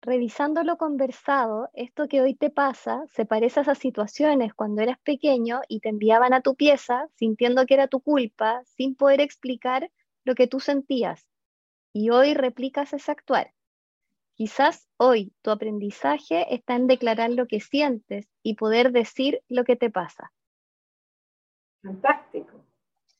[0.00, 4.98] revisando lo conversado, esto que hoy te pasa se parece a esas situaciones cuando eras
[5.00, 9.90] pequeño y te enviaban a tu pieza sintiendo que era tu culpa, sin poder explicar
[10.24, 11.31] lo que tú sentías.
[11.92, 13.52] Y hoy replicas ese actual.
[14.34, 19.76] Quizás hoy tu aprendizaje está en declarar lo que sientes y poder decir lo que
[19.76, 20.32] te pasa.
[21.82, 22.64] Fantástico.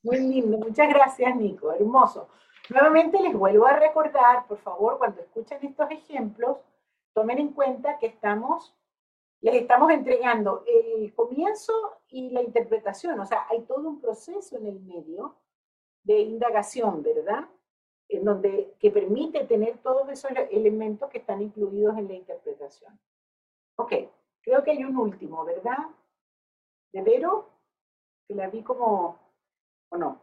[0.01, 0.57] Muy lindo.
[0.57, 1.71] Muchas gracias, Nico.
[1.71, 2.29] Hermoso.
[2.69, 6.57] Nuevamente les vuelvo a recordar, por favor, cuando escuchen estos ejemplos,
[7.13, 8.75] tomen en cuenta que estamos,
[9.41, 11.73] les estamos entregando el comienzo
[12.07, 15.35] y la interpretación, o sea, hay todo un proceso en el medio
[16.03, 17.47] de indagación, ¿verdad?
[18.13, 22.99] En donde, que permite tener todos esos elementos que están incluidos en la interpretación.
[23.75, 23.91] Ok,
[24.41, 25.77] creo que hay un último, ¿verdad?
[26.91, 27.49] ¿De Vero?
[28.27, 29.17] Que la vi como,
[29.89, 30.21] ¿o no?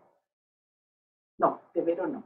[1.38, 2.22] No, de Vero no.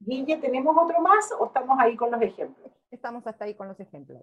[0.00, 2.72] Guille, ¿tenemos otro más o estamos ahí con los ejemplos?
[2.90, 4.22] Estamos hasta ahí con los ejemplos.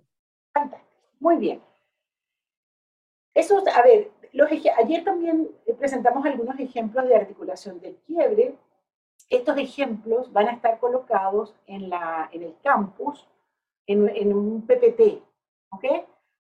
[0.52, 0.92] Fantástico.
[1.20, 1.62] Muy bien.
[3.36, 8.58] Eso, a ver, los ayer también presentamos algunos ejemplos de articulación del quiebre.
[9.30, 11.92] Estos ejemplos van a estar colocados en,
[12.32, 13.28] el campus,
[13.88, 15.24] en, un PPT,
[15.72, 15.86] ¿ok?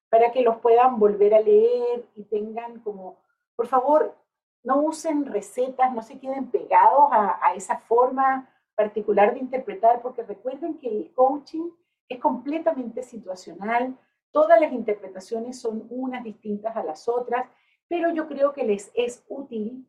[0.09, 3.17] Para que los puedan volver a leer y tengan como,
[3.55, 4.15] por favor,
[4.63, 10.77] no usen recetas, no se queden pegados a esa forma particular de interpretar, porque recuerden
[10.77, 11.69] que el coaching
[12.09, 13.97] es completamente situacional,
[14.31, 17.47] todas las interpretaciones son unas distintas a las otras,
[17.87, 19.87] pero yo creo que les es útil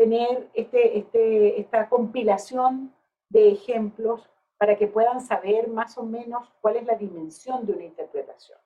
[0.00, 2.90] tener este, este, esta compilación
[3.28, 4.26] de ejemplos
[4.56, 8.58] para que puedan saber más o menos cuál es la dimensión de una interpretación.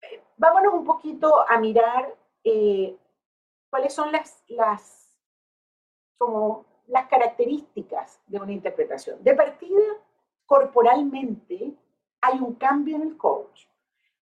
[0.00, 2.96] Eh, vámonos un poquito a mirar eh,
[3.68, 5.14] cuáles son las, las,
[6.16, 9.22] como las características de una interpretación.
[9.22, 9.84] De partida,
[10.46, 11.74] corporalmente
[12.22, 13.66] hay un cambio en el coach.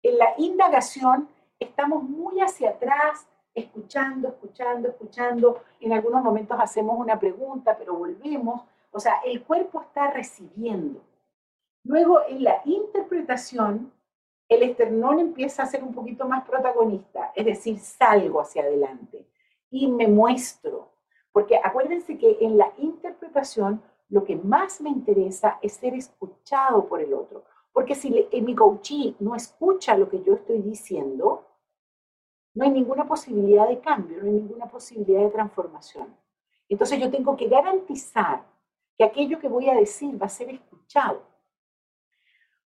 [0.01, 1.29] En la indagación
[1.59, 5.63] estamos muy hacia atrás, escuchando, escuchando, escuchando.
[5.79, 8.61] En algunos momentos hacemos una pregunta, pero volvemos.
[8.91, 11.01] O sea, el cuerpo está recibiendo.
[11.83, 13.91] Luego, en la interpretación,
[14.49, 19.25] el esternón empieza a ser un poquito más protagonista, es decir, salgo hacia adelante
[19.71, 20.91] y me muestro.
[21.31, 27.01] Porque acuérdense que en la interpretación lo que más me interesa es ser escuchado por
[27.01, 27.43] el otro.
[27.73, 28.09] Porque si
[28.41, 31.45] mi coachee no escucha lo que yo estoy diciendo,
[32.55, 36.15] no hay ninguna posibilidad de cambio, no hay ninguna posibilidad de transformación.
[36.69, 38.43] Entonces yo tengo que garantizar
[38.97, 41.21] que aquello que voy a decir va a ser escuchado.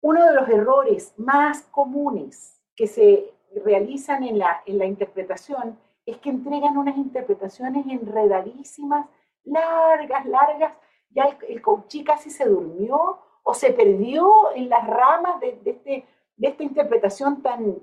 [0.02, 3.32] Uno de los errores más comunes que se
[3.64, 9.08] realizan en la, en la interpretación es que entregan unas interpretaciones enredadísimas,
[9.44, 10.74] largas, largas.
[11.12, 16.06] Ya el, el casi se durmió o se perdió en las ramas de, este,
[16.36, 17.78] de esta interpretación tan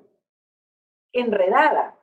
[1.12, 1.98] enredada.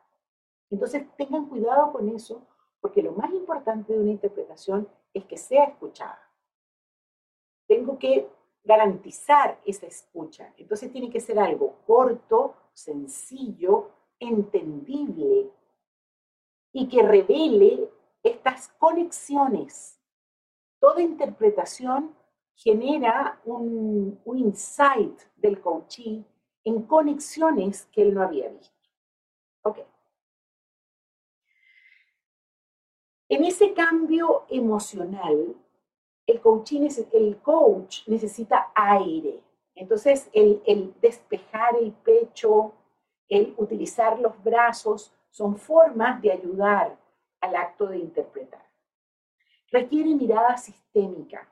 [0.70, 2.46] Entonces tengan cuidado con eso,
[2.82, 6.20] porque lo más importante de una interpretación es que sea escuchada.
[7.68, 8.30] Tengo que
[8.64, 10.54] garantizar esa escucha.
[10.58, 15.50] Entonces tiene que ser algo corto, sencillo, entendible
[16.72, 17.90] y que revele
[18.24, 20.00] estas conexiones.
[20.80, 22.16] Toda interpretación
[22.56, 26.26] genera un, insight del coachee
[26.64, 28.79] en conexiones que él no había visto.
[29.70, 29.80] Ok.
[33.30, 35.56] En ese cambio emocional,
[36.26, 36.42] el,
[37.42, 39.44] coach necesita aire.
[39.76, 42.74] Entonces, el, el despejar el pecho,
[43.28, 46.98] el utilizar los brazos, son formas de ayudar
[47.40, 48.68] al acto de interpretar.
[49.72, 51.48] Requiere mirada sistémica.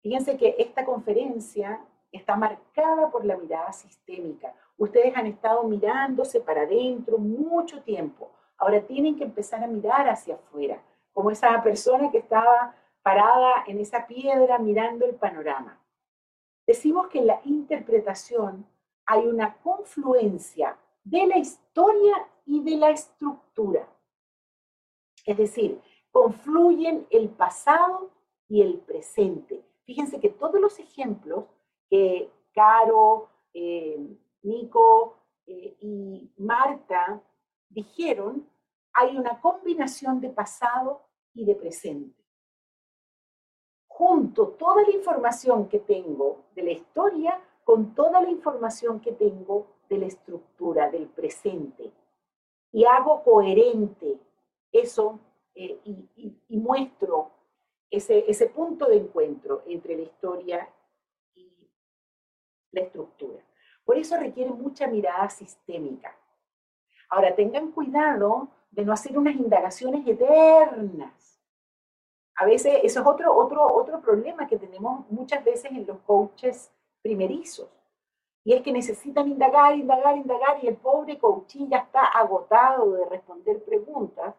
[0.00, 4.54] Fíjense que esta conferencia está marcada por la mirada sistémica.
[4.80, 8.30] Ustedes han estado mirándose para adentro mucho tiempo.
[8.56, 13.78] Ahora tienen que empezar a mirar hacia afuera, como esa persona que estaba parada en
[13.78, 15.78] esa piedra mirando el panorama.
[16.66, 18.66] Decimos que en la interpretación
[19.04, 23.86] hay una confluencia de la historia y de la estructura.
[25.26, 25.78] Es decir,
[26.10, 28.08] confluyen el pasado
[28.48, 29.62] y el presente.
[29.84, 31.44] Fíjense que todos los ejemplos
[31.90, 35.16] que Caro, eh, Nico
[35.46, 37.22] eh, y Marta
[37.68, 38.48] dijeron,
[38.92, 41.02] hay una combinación de pasado
[41.34, 42.24] y de presente.
[43.86, 49.66] Junto toda la información que tengo de la historia con toda la información que tengo
[49.88, 51.92] de la estructura, del presente.
[52.72, 54.18] Y hago coherente
[54.72, 55.18] eso
[55.54, 57.32] eh, y muestro
[57.90, 60.68] ese, punto de encuentro entre la historia
[61.34, 61.68] y
[62.72, 63.44] la estructura.
[63.90, 66.14] Por eso requiere mucha mirada sistémica.
[67.08, 71.42] Ahora, tengan cuidado de no hacer unas indagaciones eternas.
[72.36, 76.70] A veces, eso es otro, otro, otro problema que tenemos muchas veces en los coaches
[77.02, 77.68] primerizos.
[78.44, 83.06] Y es que necesitan indagar, indagar, indagar, y el pobre coaching ya está agotado de
[83.06, 84.36] responder preguntas,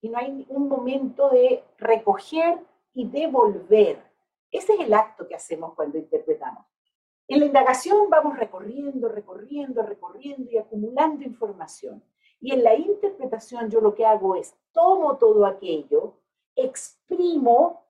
[0.00, 2.58] y no hay un momento de recoger
[2.94, 4.02] y devolver.
[4.50, 6.64] Ese es el acto que hacemos cuando interpretamos.
[7.26, 12.02] En la indagación vamos recorriendo, recorriendo, recorriendo y acumulando información.
[12.40, 16.18] Y en la interpretación yo lo que hago es tomo todo aquello,
[16.54, 17.86] exprimo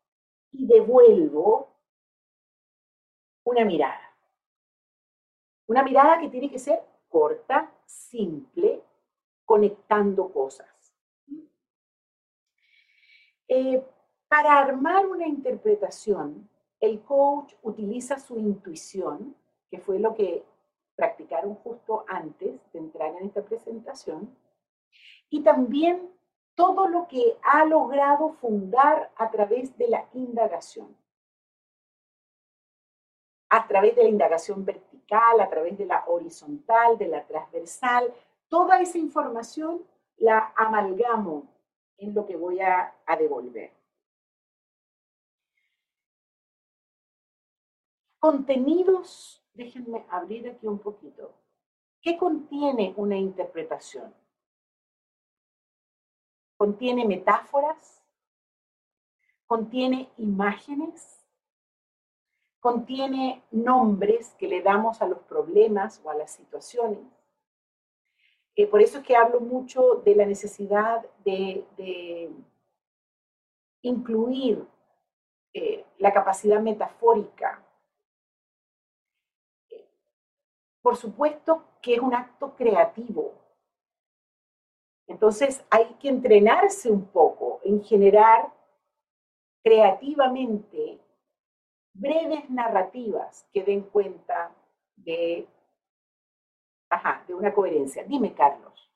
[0.52, 1.68] y devuelvo
[3.42, 4.16] una mirada.
[5.66, 8.82] Una mirada que tiene que ser corta, simple,
[9.44, 10.68] conectando cosas.
[13.48, 13.84] Eh,
[14.28, 16.48] para armar una interpretación,
[16.84, 19.34] el coach utiliza su intuición,
[19.70, 20.44] que fue lo que
[20.94, 24.36] practicaron justo antes de entrar en esta presentación,
[25.30, 26.10] y también
[26.54, 30.96] todo lo que ha logrado fundar a través de la indagación.
[33.48, 38.12] A través de la indagación vertical, a través de la horizontal, de la transversal,
[38.48, 39.82] toda esa información
[40.16, 41.44] la amalgamo
[41.98, 43.72] en lo que voy a, devolver.
[48.24, 51.34] Contenidos, déjenme abrir aquí un poquito.
[52.00, 54.14] ¿Qué contiene una interpretación?
[56.56, 58.02] Contiene metáforas,
[59.44, 61.22] contiene imágenes,
[62.60, 67.04] contiene nombres que le damos a los problemas o a las situaciones.
[68.56, 72.32] Eh, por eso es que hablo mucho de la necesidad de,
[73.82, 74.66] incluir
[75.52, 77.63] eh, la capacidad metafórica
[80.84, 83.32] por supuesto que es un acto creativo.
[85.06, 88.52] Entonces hay que entrenarse un poco en generar
[89.62, 91.00] creativamente
[91.94, 94.54] breves narrativas que den cuenta
[94.96, 95.48] de,
[96.90, 98.04] ajá, de una coherencia.
[98.04, 98.90] Dime, Carlos.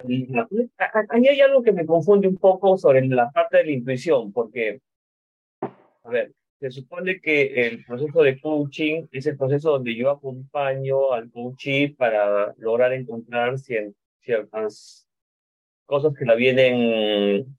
[0.00, 4.82] Ahí hay algo que me confunde un poco sobre la parte de la intuición, porque,
[5.62, 11.12] a ver, se supone que el proceso de coaching es el proceso donde yo acompaño
[11.12, 15.08] al coachee para lograr encontrar ciertas
[15.86, 17.56] cosas que la vienen,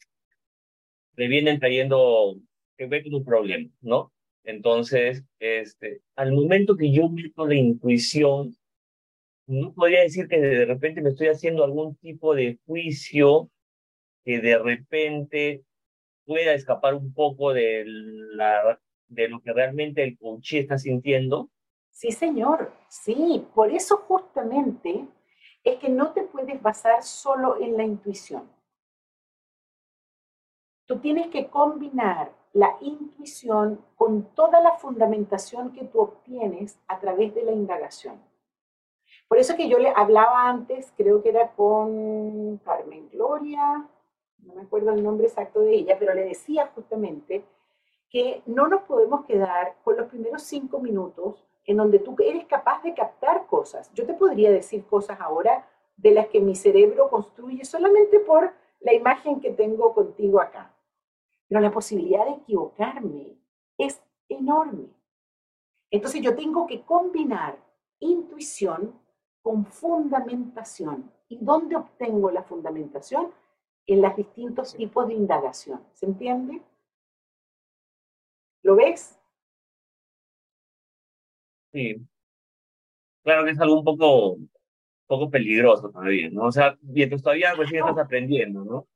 [1.16, 2.36] le vienen trayendo
[2.78, 4.12] que ve un problema, ¿no?
[4.44, 8.56] Entonces, este, al momento que yo meto la intuición,
[9.48, 13.50] no podría decir que de repente me estoy haciendo algún tipo de juicio
[14.24, 15.64] que de repente
[16.26, 18.80] pueda escapar un poco de, la,
[19.10, 21.50] de lo que realmente el coach está sintiendo.
[21.92, 25.06] Sí, señor, sí, por eso justamente
[25.64, 28.50] es que no te puedes basar solo en la intuición.
[30.86, 37.36] Tú tienes que combinar la intuición con toda la fundamentación que tú obtienes a través
[37.36, 38.20] de la indagación.
[39.28, 43.88] Por eso que yo le hablaba antes, creo que era con Carmen Gloria,
[44.40, 47.44] no me acuerdo el nombre exacto de ella, pero le decía justamente
[48.10, 52.82] que no nos podemos quedar con los primeros cinco minutos en donde tú eres capaz
[52.82, 53.94] de captar cosas.
[53.94, 58.94] Yo te podría decir cosas ahora de las que mi cerebro construye solamente por la
[58.94, 60.74] imagen que tengo contigo acá.
[61.48, 63.38] Pero la posibilidad de equivocarme
[63.78, 64.88] es enorme.
[65.92, 67.58] Entonces yo tengo que combinar
[68.00, 69.00] intuición
[69.42, 71.12] con fundamentación.
[71.28, 73.32] ¿Y dónde obtengo la fundamentación?
[73.86, 75.82] En los distintos tipos de indagación.
[75.94, 76.62] ¿Se entiende?
[78.70, 79.20] ¿Lo ves?
[81.74, 82.06] Sí.
[83.24, 84.38] Claro que es algo un poco,
[85.08, 86.44] poco peligroso todavía, ¿no?
[86.44, 88.88] O sea, mientras todavía recién estás aprendiendo, ¿no?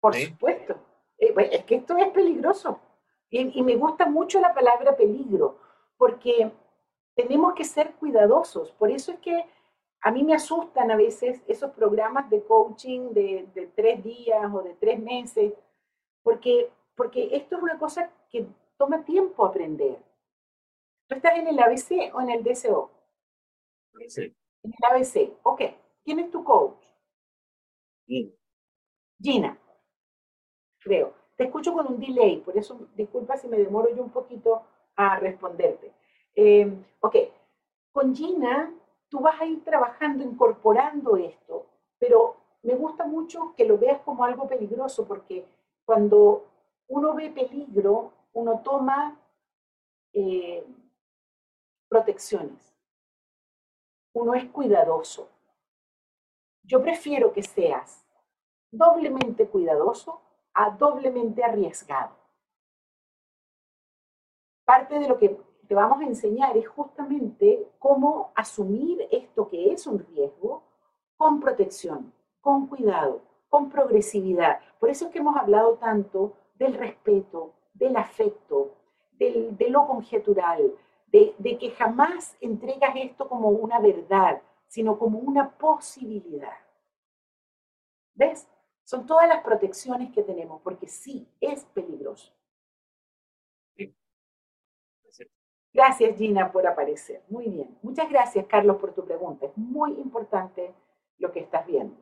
[0.00, 0.74] Por supuesto.
[1.16, 2.80] Eh, es que esto es peligroso.
[3.30, 5.60] Y, me gusta mucho la palabra peligro,
[5.96, 6.50] porque
[7.14, 8.72] tenemos que ser cuidadosos.
[8.72, 9.44] Por eso es que
[10.00, 14.62] a mí me asustan a veces esos programas de coaching de, de tres días o
[14.62, 15.52] de tres meses,
[16.24, 18.44] porque, porque esto es una cosa que
[18.80, 19.98] toma tiempo aprender.
[21.06, 22.90] ¿Tú estás en el ABC o en el DCO?
[24.08, 24.34] Sí.
[24.62, 25.36] En el ABC.
[25.42, 25.60] Ok.
[26.02, 26.82] ¿Quién es tu coach?
[28.06, 28.32] Gina.
[29.20, 29.60] Gina
[30.80, 31.12] creo.
[31.36, 34.62] Te escucho con un delay, por eso disculpa si me demoro yo un poquito
[34.96, 35.92] a responderte.
[36.34, 36.70] Eh,
[37.00, 37.16] ok,
[37.92, 38.74] con Gina
[39.08, 41.66] tú vas a ir trabajando, incorporando esto,
[41.98, 45.46] pero me gusta mucho que lo veas como algo peligroso, porque
[45.84, 46.46] cuando
[46.88, 49.18] uno ve peligro, uno toma
[50.12, 50.66] eh,
[51.88, 52.74] protecciones.
[54.12, 55.28] Uno es cuidadoso.
[56.62, 58.06] Yo prefiero que seas
[58.70, 60.20] doblemente cuidadoso
[60.54, 62.14] a doblemente arriesgado.
[64.64, 69.86] Parte de lo que te vamos a enseñar es justamente cómo asumir esto que es
[69.86, 70.62] un riesgo
[71.16, 74.60] con protección, con cuidado, con progresividad.
[74.78, 78.76] Por eso es que hemos hablado tanto del respeto, del afecto,
[79.18, 80.72] de lo conjetural,
[81.06, 86.56] de, de que jamás entregas esto como una verdad, sino como una posibilidad.
[88.14, 88.48] ¿Ves?
[88.84, 92.32] Son todas las protecciones que tenemos, porque sí, es peligroso.
[95.72, 97.22] Gracias, Gina, por aparecer.
[97.28, 97.76] Muy bien.
[97.82, 99.46] Muchas gracias, Carlos, por tu pregunta.
[99.46, 100.74] Es muy importante
[101.18, 101.96] lo que estás viendo.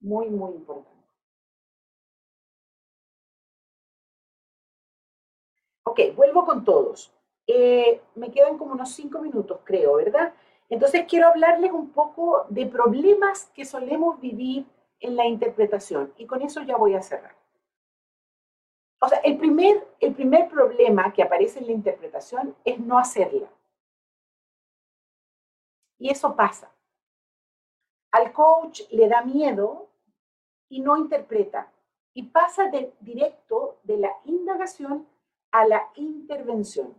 [0.00, 0.95] Muy, muy importante.
[5.96, 7.10] Ok, vuelvo con todos.
[7.46, 10.34] Eh, me quedan como unos cinco minutos, creo, ¿verdad?
[10.68, 14.66] Entonces quiero hablarles un poco de problemas que solemos vivir
[15.00, 16.12] en la interpretación.
[16.18, 17.34] Y con eso ya voy a cerrar.
[19.00, 23.50] O sea, el primer, el primer problema que aparece en la interpretación es no hacerla.
[25.98, 26.70] Y eso pasa.
[28.10, 29.88] Al coach le da miedo
[30.68, 31.72] y no interpreta.
[32.12, 35.06] Y pasa de, directo de la indagación
[35.56, 36.94] a la intervención.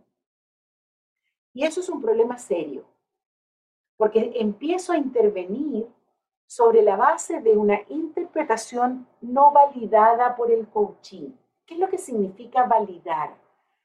[1.52, 2.84] Y eso es un problema serio,
[3.96, 5.86] porque empiezo a intervenir
[6.44, 11.32] sobre la base de una interpretación no validada por el coachee.
[11.64, 13.36] ¿Qué es lo que significa validar?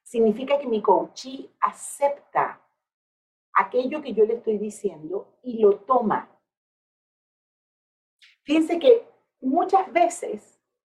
[0.01, 2.59] Significa que mi coachee acepta
[3.53, 6.29] aquello que yo le estoy diciendo y lo toma.
[8.41, 9.07] Fíjense que
[9.39, 10.52] muchas veces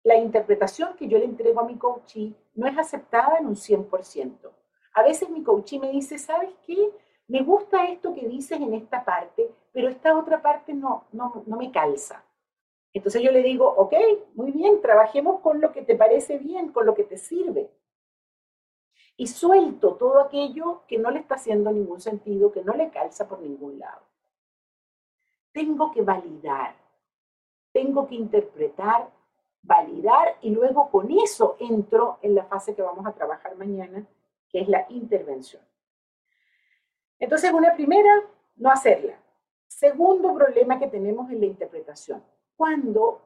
[0.05, 4.51] la interpretación que yo le entrego a mi coachee no es aceptada en un 100%.
[4.93, 6.93] A veces mi coachee me dice, ¿sabes qué?
[7.27, 11.57] Me gusta esto que dices en esta parte, pero esta otra parte no, no, no
[11.57, 12.23] me calza.
[12.93, 13.95] Entonces yo le digo, ok,
[14.35, 17.71] muy bien, trabajemos con lo que te parece bien, con lo que te sirve.
[19.17, 23.27] Y suelto todo aquello que no le está haciendo ningún sentido, que no le calza
[23.27, 24.03] por ningún lado.
[25.53, 26.77] Tengo que validar,
[27.73, 29.11] tengo que interpretar,
[29.65, 34.07] validar y luego con eso entro en la fase que vamos a trabajar mañana,
[34.49, 35.63] que es la intervención.
[37.19, 38.23] Entonces, una primera,
[38.57, 39.19] no hacerla.
[39.67, 42.23] Segundo problema que tenemos en la interpretación,
[42.57, 43.23] cuando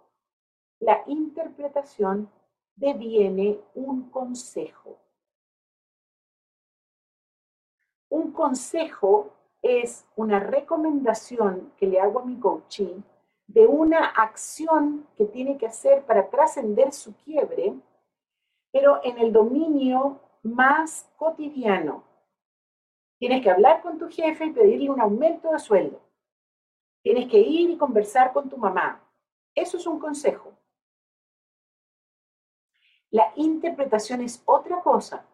[0.81, 2.31] la interpretación
[2.77, 4.97] deviene un consejo.
[8.11, 13.03] Un consejo es una recomendación que le hago a mi coaching
[13.49, 17.75] de una acción que tiene que hacer para trascender su quiebre,
[18.71, 22.05] pero en el dominio más cotidiano.
[23.19, 26.01] Tienes que hablar con tu jefe y pedirle un aumento de sueldo.
[27.03, 29.03] Tienes que ir y conversar con tu mamá.
[29.55, 30.53] Eso es un consejo.
[33.11, 35.25] La interpretación es otra cosa.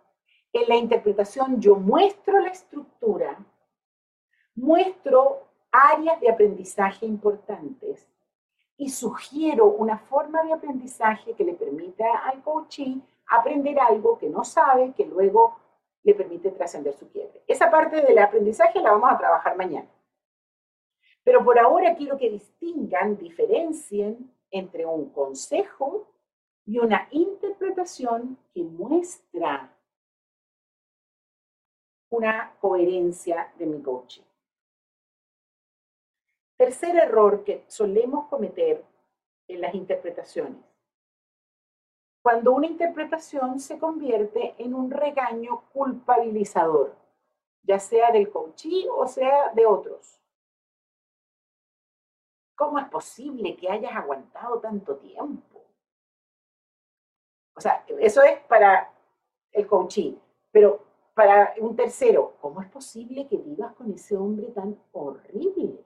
[0.53, 3.45] En la interpretación yo muestro la estructura,
[4.55, 8.09] muestro áreas de aprendizaje importantes
[8.77, 14.45] y sugiero una forma de aprendizaje que le permita al coachee aprender algo que no
[14.45, 15.59] sabe, que luego
[16.05, 17.43] le permite trascender su quiebre.
[17.49, 19.89] Esa parte del aprendizaje la vamos a trabajar mañana.
[21.25, 26.07] Pero por ahora quiero que distingan, diferencien entre un consejo
[26.67, 29.75] y una interpretación que muestra
[32.11, 34.23] una coherencia de mi coaching.
[36.65, 38.83] Tercer error que solemos cometer
[39.49, 40.65] en las interpretaciones.
[42.23, 46.97] Cuando una interpretación se convierte en un regaño culpabilizador,
[47.65, 50.19] ya sea del coachee o sea de otros.
[52.57, 55.61] ¿Cómo es posible que hayas aguantado tanto tiempo?
[57.57, 58.91] O sea, eso es para
[59.53, 60.15] el coaching,
[60.51, 65.85] pero para un tercero, ¿cómo es posible que vivas con ese hombre tan horrible?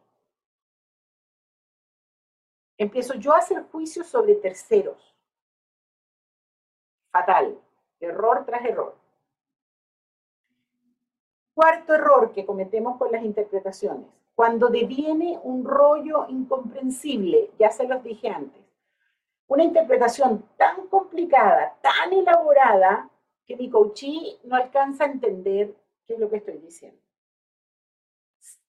[2.79, 5.15] Empiezo yo a hacer juicios sobre terceros.
[7.11, 7.61] Fatal.
[8.01, 8.97] Error tras error.
[11.53, 14.07] Cuarto error que cometemos con las interpretaciones.
[14.37, 18.63] Cuando deviene un rollo incomprensible, ya se los dije antes.
[19.49, 23.11] Una interpretación tan complicada, tan elaborada,
[23.45, 25.75] que mi coachee no alcanza a entender
[26.07, 27.01] qué es lo que estoy diciendo.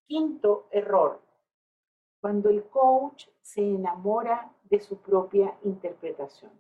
[0.08, 1.22] Quinto error,
[2.20, 6.52] cuando el coach se enamora de su propia interpretación.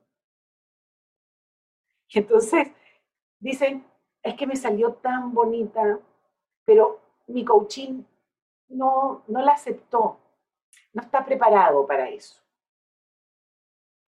[2.09, 2.69] Y entonces
[3.39, 3.85] dicen,
[4.23, 5.99] es que me salió tan bonita,
[6.65, 8.03] pero mi coaching
[8.69, 10.17] no, no la aceptó,
[10.93, 12.41] no está preparado para eso.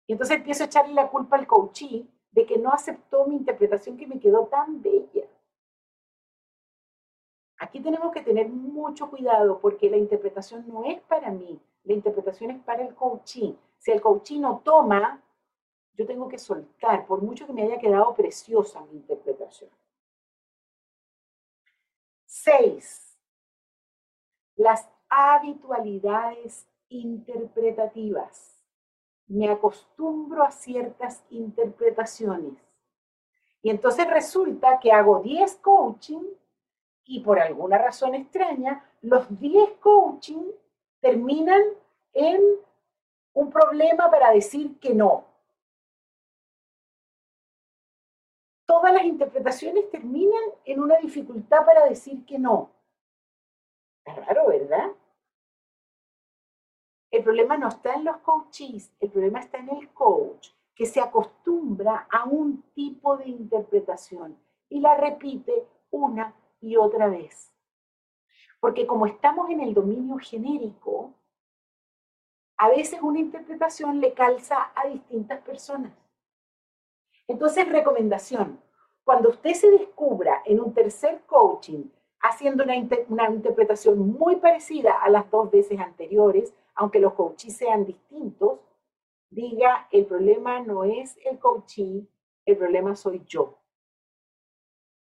[0.06, 3.96] Y entonces empiezo a echarle la culpa al coachee de que no aceptó mi interpretación
[3.96, 5.26] que me quedó tan bella.
[7.64, 12.50] Aquí tenemos que tener mucho cuidado porque la interpretación no es para mí, la interpretación
[12.50, 13.54] es para el coaching.
[13.78, 15.22] Si el coaching no toma,
[15.94, 19.70] yo tengo que soltar, por mucho que me haya quedado preciosa mi interpretación.
[22.26, 23.18] Seis,
[24.56, 28.62] las habitualidades interpretativas.
[29.26, 32.62] Me acostumbro a ciertas interpretaciones.
[33.62, 36.24] Y entonces resulta que hago 10 coaching
[37.06, 40.50] y por alguna razón extraña, los 10 coaching
[41.00, 41.62] terminan
[42.12, 42.40] en
[43.34, 45.26] un problema para decir que no.
[48.66, 52.70] Todas las interpretaciones terminan en una dificultad para decir que no.
[54.04, 54.90] Es raro, ¿verdad?
[57.10, 61.00] El problema no está en los coaches, el problema está en el coach, que se
[61.00, 64.36] acostumbra a un tipo de interpretación
[64.68, 66.34] y la repite una
[66.64, 67.52] y otra vez.
[68.58, 71.12] Porque como estamos en el dominio genérico,
[72.56, 75.92] a veces una interpretación le calza a distintas personas.
[77.28, 78.60] Entonces, recomendación,
[79.04, 81.84] cuando usted se descubra en un tercer coaching
[82.20, 82.74] haciendo una,
[83.08, 88.60] una interpretación muy parecida a las dos veces anteriores, aunque los coaches sean distintos,
[89.28, 92.06] diga, el problema no es el coaching,
[92.46, 93.58] el problema soy yo.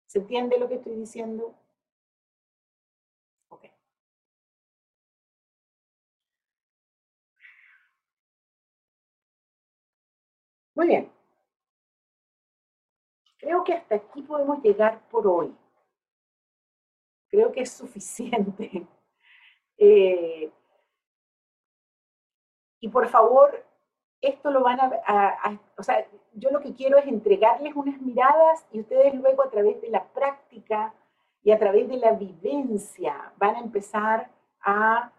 [0.06, 1.54] ¿Se entiende lo que estoy diciendo?
[3.48, 3.64] Ok.
[10.76, 11.10] Muy bien.
[13.38, 15.56] Creo que hasta aquí podemos llegar por hoy.
[17.30, 18.86] Creo que es suficiente.
[19.78, 20.50] Eh,
[22.80, 23.62] y por favor,
[24.20, 28.80] esto lo van a, o sea, yo lo que quiero es entregarles unas miradas y
[28.80, 30.94] ustedes luego a través de la práctica
[31.42, 35.12] y a través de la vivencia van a empezar a,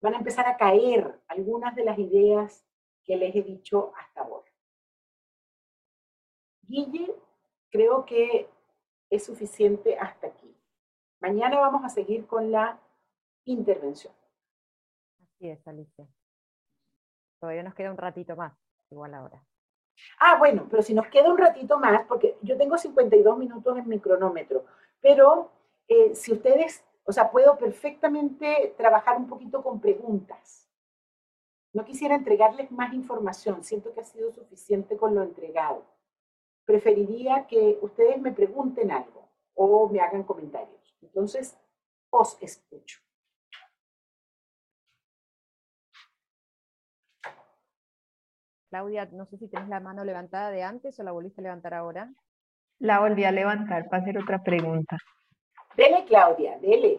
[0.00, 2.64] van a, empezar a caer algunas de las ideas
[3.04, 4.50] que les he dicho hasta ahora.
[6.62, 7.14] Guille,
[7.70, 8.48] creo que
[9.10, 10.54] es suficiente hasta aquí.
[11.20, 12.78] Mañana vamos a seguir con la
[13.44, 14.14] intervención.
[15.22, 16.06] Así es, Alicia.
[17.44, 18.54] Todavía nos queda un ratito más,
[18.90, 19.44] igual ahora.
[20.18, 23.86] Ah, bueno, pero si nos queda un ratito más, porque yo tengo 52 minutos en
[23.86, 24.64] mi cronómetro,
[25.02, 25.52] pero
[25.86, 30.70] eh, si ustedes, o sea, puedo perfectamente trabajar un poquito con preguntas.
[31.74, 35.84] No quisiera entregarles más información, siento que ha sido suficiente con lo entregado.
[36.64, 40.96] Preferiría que ustedes me pregunten algo o me hagan comentarios.
[41.02, 41.58] Entonces,
[42.08, 43.03] os escucho.
[48.74, 51.74] Claudia, no sé si tienes la mano levantada de antes o la volviste a levantar
[51.74, 52.10] ahora.
[52.80, 54.98] La volví a levantar para hacer otra pregunta.
[55.76, 56.98] Dele, Claudia, dele.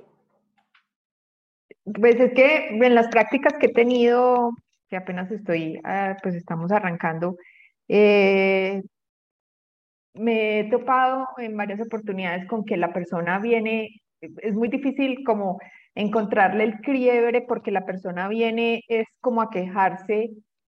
[1.83, 4.51] Pues es que en las prácticas que he tenido,
[4.87, 7.35] que apenas estoy, ah, pues estamos arrancando,
[7.89, 8.81] eh,
[10.13, 15.59] me he topado en varias oportunidades con que la persona viene, es muy difícil como
[15.93, 20.29] encontrarle el quiebre porque la persona viene es como a quejarse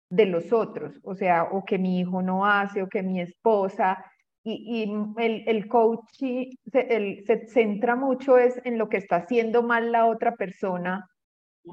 [0.10, 4.04] de los otros, o sea, o que mi hijo no hace, o que mi esposa,
[4.44, 9.92] y, el, el coach se, se centra mucho es en lo que está haciendo mal
[9.92, 11.08] la otra persona,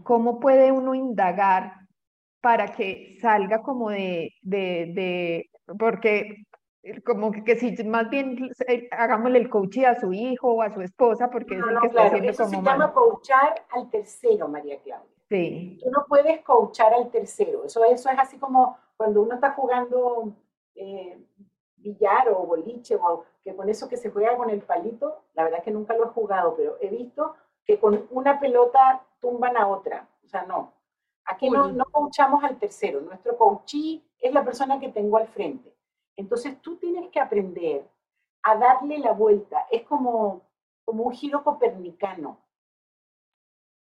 [0.02, 1.72] cómo puede uno indagar
[2.40, 6.44] para que salga como de, de, de porque
[7.04, 10.80] como que, si más bien eh, hagámosle el coaching a su hijo o a su
[10.80, 14.78] esposa, porque es el que está haciendo eso como se llama coachar al tercero, María
[14.82, 15.15] Claudia.
[15.28, 15.78] Sí.
[15.82, 17.64] Tú no puedes coachar al tercero.
[17.64, 20.32] Eso, eso es así como cuando uno está jugando
[20.74, 21.18] eh,
[21.76, 25.60] billar o boliche, o que con eso que se juega con el palito, la verdad
[25.60, 29.68] es que nunca lo he jugado, pero he visto que con una pelota tumban a
[29.68, 30.08] otra.
[30.24, 30.72] O sea, no.
[31.24, 33.00] Aquí no, no coachamos al tercero.
[33.00, 35.74] Nuestro coachee es la persona que tengo al frente.
[36.16, 37.84] Entonces tú tienes que aprender
[38.42, 39.66] a darle la vuelta.
[39.70, 40.42] Es como,
[40.84, 42.38] como un giro copernicano.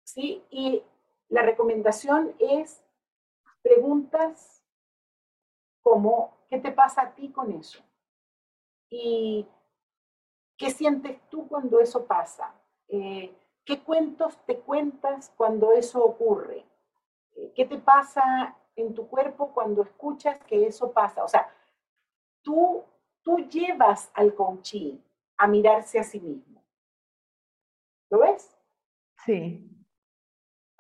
[0.03, 0.43] ¿Sí?
[0.49, 0.84] Y
[1.32, 2.84] la recomendación es
[3.61, 4.63] preguntas
[5.82, 7.82] como, ¿qué te pasa a ti con eso?
[8.89, 9.47] ¿Y
[10.57, 12.53] qué sientes tú cuando eso pasa?
[12.89, 16.65] Eh, ¿Qué cuentos te cuentas cuando eso ocurre?
[17.38, 21.23] Eh, ¿Qué te pasa en tu cuerpo cuando escuchas que eso pasa?
[21.23, 21.49] O sea,
[22.41, 22.84] tú,
[23.21, 24.97] tú llevas al coaching
[25.38, 26.61] a mirarse a sí mismo.
[28.09, 28.53] ¿Lo ves?
[29.25, 29.80] Sí.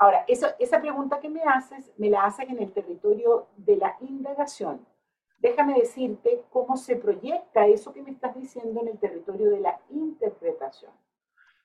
[0.01, 4.83] Ahora, esa pregunta que me haces, me la haces en el territorio de la indagación.
[5.37, 9.79] Déjame decirte cómo se proyecta eso que me estás diciendo en el territorio de la
[9.91, 10.91] interpretación.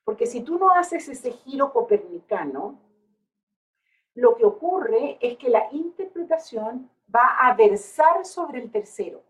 [0.05, 2.79] Porque si tú no haces ese giro copernicano,
[4.13, 9.23] lo que ocurre es que la interpretación va a versar sobre el tercero.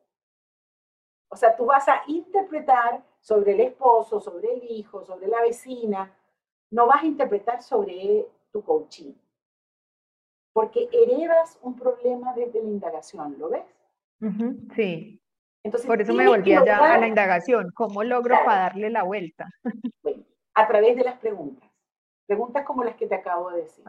[1.28, 6.12] O sea, tú vas a interpretar sobre el esposo, sobre el hijo, sobre la vecina,
[6.72, 8.26] no vas a interpretar sobre
[8.56, 9.12] tu coaching.
[10.54, 13.64] Porque heredas un problema desde la indagación, ¿lo ves?
[14.74, 15.20] sí.
[15.62, 17.72] Entonces, Por eso me volví allá a la indagación.
[17.74, 19.46] ¿Cómo logro para darle la vuelta?
[20.54, 21.68] a través de las preguntas.
[22.26, 23.84] Preguntas como las que te acabo de decir.